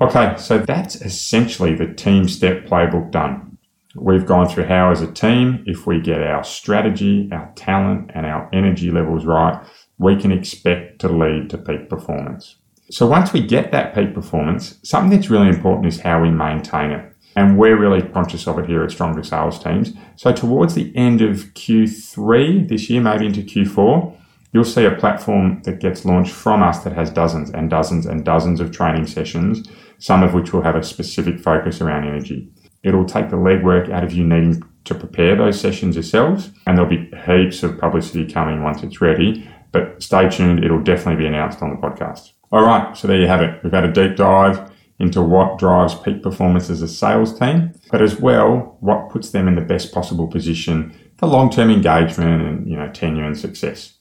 Okay, 0.00 0.34
so 0.38 0.58
that's 0.58 0.96
essentially 1.02 1.76
the 1.76 1.86
team 1.94 2.26
step 2.26 2.64
playbook 2.64 3.12
done. 3.12 3.58
We've 3.94 4.26
gone 4.26 4.48
through 4.48 4.64
how, 4.64 4.90
as 4.90 5.00
a 5.02 5.12
team, 5.12 5.62
if 5.66 5.86
we 5.86 6.00
get 6.00 6.20
our 6.20 6.42
strategy, 6.42 7.28
our 7.30 7.52
talent, 7.54 8.10
and 8.12 8.26
our 8.26 8.50
energy 8.52 8.90
levels 8.90 9.24
right, 9.24 9.64
we 9.98 10.16
can 10.16 10.32
expect 10.32 11.00
to 11.02 11.08
lead 11.08 11.48
to 11.50 11.58
peak 11.58 11.88
performance. 11.88 12.56
So 12.90 13.06
once 13.06 13.32
we 13.32 13.46
get 13.46 13.70
that 13.70 13.94
peak 13.94 14.14
performance, 14.14 14.80
something 14.82 15.16
that's 15.16 15.30
really 15.30 15.48
important 15.48 15.86
is 15.86 16.00
how 16.00 16.20
we 16.20 16.30
maintain 16.30 16.90
it. 16.90 17.12
And 17.36 17.56
we're 17.56 17.78
really 17.78 18.02
conscious 18.02 18.48
of 18.48 18.58
it 18.58 18.66
here 18.66 18.82
at 18.82 18.90
Stronger 18.90 19.22
Sales 19.22 19.62
Teams. 19.62 19.92
So 20.16 20.32
towards 20.32 20.74
the 20.74 20.92
end 20.96 21.22
of 21.22 21.54
Q3 21.54 22.68
this 22.68 22.90
year, 22.90 23.00
maybe 23.00 23.26
into 23.26 23.42
Q4, 23.42 24.16
you'll 24.52 24.64
see 24.64 24.84
a 24.84 24.90
platform 24.90 25.60
that 25.64 25.80
gets 25.80 26.04
launched 26.04 26.32
from 26.32 26.62
us 26.62 26.82
that 26.84 26.92
has 26.94 27.10
dozens 27.10 27.50
and 27.50 27.70
dozens 27.70 28.06
and 28.06 28.24
dozens 28.24 28.60
of 28.60 28.70
training 28.70 29.06
sessions, 29.06 29.68
some 29.98 30.22
of 30.22 30.34
which 30.34 30.52
will 30.52 30.62
have 30.62 30.76
a 30.76 30.82
specific 30.82 31.40
focus 31.40 31.80
around 31.80 32.04
energy. 32.04 32.50
It'll 32.82 33.06
take 33.06 33.30
the 33.30 33.36
legwork 33.36 33.90
out 33.90 34.04
of 34.04 34.12
you 34.12 34.24
needing 34.24 34.62
to 34.84 34.94
prepare 34.94 35.36
those 35.36 35.58
sessions 35.58 35.96
yourselves, 35.96 36.50
and 36.66 36.76
there'll 36.76 36.90
be 36.90 37.10
heaps 37.26 37.62
of 37.62 37.78
publicity 37.78 38.30
coming 38.30 38.62
once 38.62 38.82
it's 38.82 39.00
ready. 39.00 39.48
But 39.72 40.02
stay 40.02 40.28
tuned, 40.28 40.62
it'll 40.62 40.82
definitely 40.82 41.22
be 41.22 41.26
announced 41.26 41.62
on 41.62 41.70
the 41.70 41.76
podcast. 41.76 42.32
All 42.52 42.64
right, 42.64 42.96
so 42.96 43.08
there 43.08 43.20
you 43.20 43.26
have 43.26 43.42
it. 43.42 43.62
We've 43.64 43.72
had 43.72 43.84
a 43.84 43.92
deep 43.92 44.16
dive 44.16 44.70
into 44.98 45.20
what 45.22 45.58
drives 45.58 45.94
peak 45.94 46.22
performance 46.22 46.70
as 46.70 46.82
a 46.82 46.88
sales 46.88 47.36
team, 47.38 47.72
but 47.90 48.00
as 48.00 48.20
well, 48.20 48.76
what 48.80 49.10
puts 49.10 49.30
them 49.30 49.48
in 49.48 49.56
the 49.56 49.60
best 49.60 49.92
possible 49.92 50.28
position 50.28 50.94
for 51.16 51.26
long-term 51.26 51.70
engagement 51.70 52.42
and 52.42 52.68
you 52.68 52.76
know 52.76 52.88
tenure 52.90 53.24
and 53.24 53.36
success. 53.36 53.94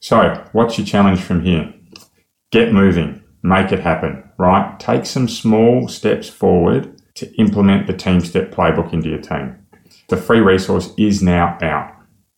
So, 0.00 0.44
what's 0.52 0.76
your 0.76 0.86
challenge 0.86 1.20
from 1.20 1.42
here? 1.42 1.72
Get 2.52 2.72
moving, 2.72 3.22
make 3.42 3.72
it 3.72 3.80
happen, 3.80 4.22
right? 4.38 4.78
Take 4.80 5.04
some 5.06 5.28
small 5.28 5.88
steps 5.88 6.28
forward 6.28 7.00
to 7.14 7.32
implement 7.36 7.86
the 7.86 7.92
team 7.92 8.20
step 8.20 8.50
playbook 8.50 8.92
into 8.92 9.08
your 9.08 9.20
team. 9.20 9.56
The 10.08 10.16
free 10.16 10.40
resource 10.40 10.92
is 10.96 11.22
now 11.22 11.56
out. 11.62 11.92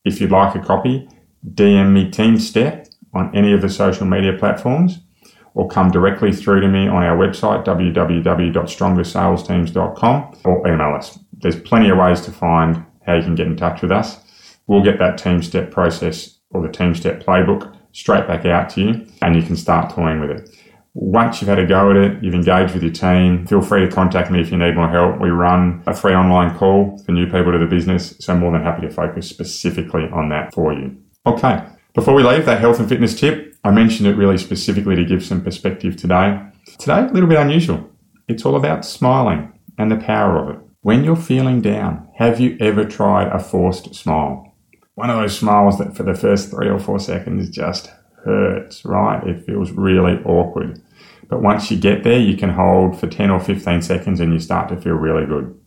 If 0.04 0.20
you'd 0.20 0.30
like 0.30 0.54
a 0.54 0.60
copy, 0.60 1.08
DM 1.46 1.92
me 1.92 2.10
Team 2.10 2.38
Step 2.38 2.88
on 3.14 3.34
any 3.34 3.52
of 3.52 3.62
the 3.62 3.68
social 3.68 4.06
media 4.06 4.32
platforms 4.32 5.00
or 5.54 5.68
come 5.68 5.90
directly 5.90 6.32
through 6.32 6.60
to 6.60 6.68
me 6.68 6.86
on 6.86 7.02
our 7.02 7.16
website, 7.16 7.64
www.strongersalesteams.com, 7.64 10.38
or 10.44 10.68
email 10.68 10.94
us. 10.94 11.18
There's 11.32 11.58
plenty 11.60 11.90
of 11.90 11.98
ways 11.98 12.20
to 12.22 12.30
find 12.30 12.84
how 13.04 13.14
you 13.14 13.22
can 13.22 13.34
get 13.34 13.48
in 13.48 13.56
touch 13.56 13.82
with 13.82 13.90
us. 13.90 14.20
We'll 14.66 14.84
get 14.84 14.98
that 14.98 15.18
team 15.18 15.42
step 15.42 15.70
process 15.70 16.38
or 16.50 16.62
the 16.62 16.72
team 16.72 16.94
step 16.94 17.22
playbook 17.24 17.74
straight 17.92 18.26
back 18.28 18.46
out 18.46 18.70
to 18.70 18.80
you, 18.80 19.06
and 19.22 19.34
you 19.34 19.42
can 19.42 19.56
start 19.56 19.92
toying 19.92 20.20
with 20.20 20.30
it. 20.30 20.48
Once 21.00 21.40
you've 21.40 21.48
had 21.48 21.60
a 21.60 21.66
go 21.66 21.92
at 21.92 21.96
it, 21.96 22.20
you've 22.24 22.34
engaged 22.34 22.74
with 22.74 22.82
your 22.82 22.92
team, 22.92 23.46
feel 23.46 23.62
free 23.62 23.80
to 23.80 23.90
contact 23.90 24.32
me 24.32 24.40
if 24.40 24.50
you 24.50 24.58
need 24.58 24.74
more 24.74 24.88
help. 24.88 25.20
We 25.20 25.30
run 25.30 25.80
a 25.86 25.94
free 25.94 26.12
online 26.12 26.58
call 26.58 26.98
for 27.06 27.12
new 27.12 27.26
people 27.26 27.52
to 27.52 27.58
the 27.58 27.66
business, 27.66 28.16
so 28.18 28.32
I'm 28.32 28.40
more 28.40 28.50
than 28.50 28.64
happy 28.64 28.82
to 28.82 28.90
focus 28.90 29.28
specifically 29.28 30.08
on 30.12 30.28
that 30.30 30.52
for 30.52 30.72
you. 30.72 30.96
Okay, 31.24 31.62
before 31.94 32.14
we 32.14 32.24
leave, 32.24 32.46
that 32.46 32.60
health 32.60 32.80
and 32.80 32.88
fitness 32.88 33.18
tip, 33.18 33.54
I 33.62 33.70
mentioned 33.70 34.08
it 34.08 34.16
really 34.16 34.38
specifically 34.38 34.96
to 34.96 35.04
give 35.04 35.24
some 35.24 35.40
perspective 35.40 35.96
today. 35.96 36.42
Today, 36.78 37.02
a 37.02 37.12
little 37.12 37.28
bit 37.28 37.38
unusual. 37.38 37.88
It's 38.26 38.44
all 38.44 38.56
about 38.56 38.84
smiling 38.84 39.52
and 39.78 39.92
the 39.92 39.96
power 39.96 40.42
of 40.42 40.56
it. 40.56 40.62
When 40.80 41.04
you're 41.04 41.14
feeling 41.14 41.60
down, 41.60 42.08
have 42.16 42.40
you 42.40 42.56
ever 42.58 42.84
tried 42.84 43.28
a 43.28 43.38
forced 43.38 43.94
smile? 43.94 44.52
One 44.96 45.10
of 45.10 45.16
those 45.16 45.38
smiles 45.38 45.78
that 45.78 45.96
for 45.96 46.02
the 46.02 46.14
first 46.14 46.50
three 46.50 46.68
or 46.68 46.80
four 46.80 46.98
seconds 46.98 47.50
just 47.50 47.88
hurts, 48.24 48.84
right? 48.84 49.24
It 49.24 49.46
feels 49.46 49.70
really 49.70 50.20
awkward. 50.24 50.82
But 51.28 51.42
once 51.42 51.70
you 51.70 51.76
get 51.76 52.04
there, 52.04 52.18
you 52.18 52.36
can 52.36 52.50
hold 52.50 52.98
for 52.98 53.06
10 53.06 53.30
or 53.30 53.40
15 53.40 53.82
seconds 53.82 54.20
and 54.20 54.32
you 54.32 54.40
start 54.40 54.68
to 54.70 54.80
feel 54.80 54.94
really 54.94 55.26
good. 55.26 55.58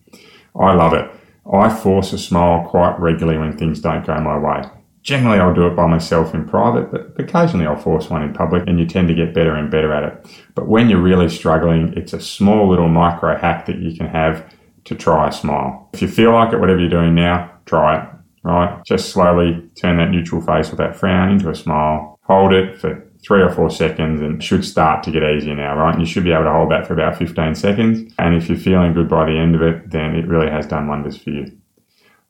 I 0.60 0.74
love 0.74 0.94
it. 0.94 1.10
I 1.52 1.70
force 1.70 2.14
a 2.14 2.18
smile 2.18 2.68
quite 2.68 3.00
regularly 3.00 3.40
when 3.40 3.58
things 3.58 3.80
don't 3.80 4.06
go 4.06 4.20
my 4.20 4.38
way. 4.38 4.70
Generally, 5.04 5.40
I'll 5.40 5.54
do 5.54 5.66
it 5.66 5.76
by 5.76 5.88
myself 5.88 6.36
in 6.36 6.48
private, 6.48 6.92
but 6.92 7.20
occasionally 7.20 7.66
I'll 7.66 7.76
force 7.76 8.10
one 8.10 8.22
in 8.22 8.34
public 8.34 8.68
and 8.68 8.80
you 8.80 8.86
tend 8.86 9.08
to 9.08 9.16
get 9.16 9.34
better 9.34 9.56
and 9.56 9.72
better 9.72 9.92
at 9.94 10.04
it. 10.04 10.44
But 10.54 10.68
when 10.68 10.90
you're 10.90 11.02
really 11.02 11.30
struggling, 11.30 11.94
it's 11.98 12.14
a 12.14 12.22
small 12.22 12.70
little 12.70 12.88
micro 12.88 13.36
hack 13.36 13.66
that 13.66 13.80
you 13.80 13.96
can 13.96 14.08
have 14.08 14.54
to 14.84 14.96
try 14.96 15.30
a 15.30 15.32
smile. 15.32 15.90
If 15.94 16.04
you 16.04 16.08
feel 16.08 16.34
like 16.34 16.54
it, 16.54 16.60
whatever 16.60 16.80
you're 16.80 16.90
doing 16.90 17.16
now, 17.16 17.52
try 17.66 18.02
it, 18.02 18.10
right? 18.44 18.84
Just 18.86 19.10
slowly 19.10 19.70
turn 19.76 19.98
that 19.98 20.12
neutral 20.12 20.42
face 20.42 20.72
or 20.72 20.76
that 20.76 20.96
frown 20.96 21.32
into 21.32 21.50
a 21.50 21.56
smile. 21.56 22.20
Hold 22.24 22.54
it 22.54 22.80
for 22.80 23.11
three 23.24 23.42
or 23.42 23.52
four 23.52 23.70
seconds 23.70 24.22
and 24.22 24.44
should 24.44 24.66
start 24.66 25.04
to 25.04 25.12
get 25.12 25.24
easier 25.24 25.56
now, 25.56 25.76
right? 25.76 25.94
And 25.94 26.02
you 26.02 26.08
should 26.08 26.24
be 26.24 26.32
able 26.32 26.46
to 26.46 26.52
hold 26.52 26.72
that 26.72 26.88
for 26.88 26.94
about 26.94 27.18
15 27.18 27.56
seconds. 27.56 28.14
And 28.18 28.36
if 28.36 28.50
you're 28.50 28.58
feeling 28.58 28.94
good 28.94 29.10
by 29.10 29.26
the 29.26 29.38
end 29.38 29.56
of 29.56 29.62
it, 29.62 29.90
then 29.90 30.16
it 30.16 30.28
really 30.28 30.50
has 30.50 30.66
done 30.66 30.88
wonders 30.88 31.18
for 31.18 31.30
you. 31.30 31.52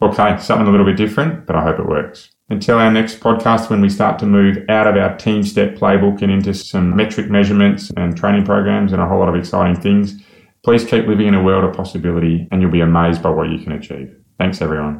Okay, 0.01 0.37
something 0.39 0.67
a 0.67 0.71
little 0.71 0.85
bit 0.85 0.97
different, 0.97 1.45
but 1.45 1.55
I 1.55 1.63
hope 1.63 1.79
it 1.79 1.85
works. 1.85 2.31
Until 2.49 2.79
our 2.79 2.91
next 2.91 3.19
podcast, 3.19 3.69
when 3.69 3.79
we 3.79 3.89
start 3.89 4.19
to 4.19 4.25
move 4.25 4.57
out 4.67 4.87
of 4.87 4.97
our 4.97 5.15
team 5.15 5.43
step 5.43 5.75
playbook 5.75 6.21
and 6.21 6.31
into 6.31 6.53
some 6.53 6.95
metric 6.95 7.29
measurements 7.29 7.91
and 7.95 8.17
training 8.17 8.43
programs 8.43 8.91
and 8.91 9.01
a 9.01 9.07
whole 9.07 9.19
lot 9.19 9.29
of 9.29 9.35
exciting 9.35 9.79
things, 9.79 10.21
please 10.63 10.83
keep 10.83 11.07
living 11.07 11.27
in 11.27 11.35
a 11.35 11.43
world 11.43 11.63
of 11.63 11.73
possibility 11.73 12.47
and 12.51 12.61
you'll 12.61 12.71
be 12.71 12.81
amazed 12.81 13.23
by 13.23 13.29
what 13.29 13.49
you 13.49 13.59
can 13.59 13.71
achieve. 13.71 14.13
Thanks, 14.37 14.61
everyone. 14.61 14.99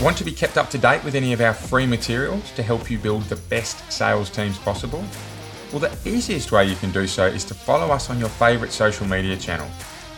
Want 0.00 0.16
to 0.16 0.24
be 0.24 0.32
kept 0.32 0.56
up 0.56 0.70
to 0.70 0.78
date 0.78 1.04
with 1.04 1.14
any 1.14 1.34
of 1.34 1.42
our 1.42 1.52
free 1.52 1.84
materials 1.84 2.52
to 2.52 2.62
help 2.62 2.90
you 2.90 2.96
build 2.96 3.24
the 3.24 3.36
best 3.36 3.92
sales 3.92 4.30
teams 4.30 4.56
possible? 4.56 5.04
Well, 5.70 5.80
the 5.80 5.94
easiest 6.08 6.50
way 6.52 6.64
you 6.64 6.74
can 6.76 6.90
do 6.90 7.06
so 7.06 7.26
is 7.26 7.44
to 7.44 7.54
follow 7.54 7.88
us 7.88 8.08
on 8.08 8.18
your 8.18 8.30
favourite 8.30 8.72
social 8.72 9.06
media 9.06 9.36
channel. 9.36 9.68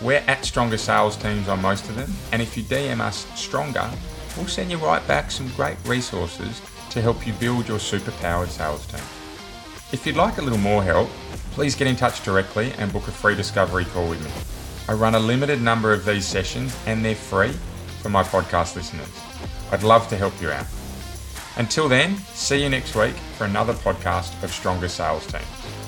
We're 0.01 0.23
at 0.29 0.45
Stronger 0.45 0.79
Sales 0.79 1.17
Teams 1.17 1.49
on 1.49 1.61
most 1.61 1.89
of 1.89 1.97
them, 1.97 2.13
and 2.31 2.41
if 2.41 2.57
you 2.57 2.63
DM 2.63 3.01
us 3.01 3.27
Stronger, 3.35 3.91
we'll 4.37 4.47
send 4.47 4.71
you 4.71 4.77
right 4.77 5.05
back 5.09 5.33
some 5.33 5.49
great 5.57 5.77
resources 5.85 6.63
to 6.91 7.03
help 7.03 7.27
you 7.27 7.33
build 7.33 7.67
your 7.67 7.81
superpowered 7.81 8.51
sales 8.51 8.87
team. 8.87 9.03
If 9.91 10.07
you'd 10.07 10.15
like 10.15 10.39
a 10.39 10.43
little 10.43 10.59
more 10.59 10.85
help, 10.85 11.09
please 11.55 11.75
get 11.75 11.89
in 11.89 11.97
touch 11.97 12.23
directly 12.23 12.73
and 12.79 12.93
book 12.93 13.09
a 13.09 13.11
free 13.11 13.35
discovery 13.35 13.87
call 13.87 14.09
with 14.09 14.23
me. 14.25 14.31
I 14.89 14.97
run 14.97 15.17
a 15.17 15.21
limited 15.21 15.61
number 15.61 15.93
of 15.93 16.05
these 16.05 16.25
sessions 16.25 16.79
and 16.87 17.05
they're 17.05 17.17
free 17.17 17.53
for 18.01 18.11
my 18.11 18.23
podcast 18.23 18.77
listeners. 18.77 19.32
I'd 19.73 19.83
love 19.83 20.07
to 20.09 20.17
help 20.17 20.41
you 20.41 20.51
out. 20.51 20.67
Until 21.57 21.89
then, 21.89 22.17
see 22.35 22.63
you 22.63 22.69
next 22.69 22.95
week 22.95 23.15
for 23.37 23.45
another 23.45 23.73
podcast 23.73 24.43
of 24.43 24.53
Stronger 24.53 24.89
Sales 24.89 25.27
Teams. 25.27 25.82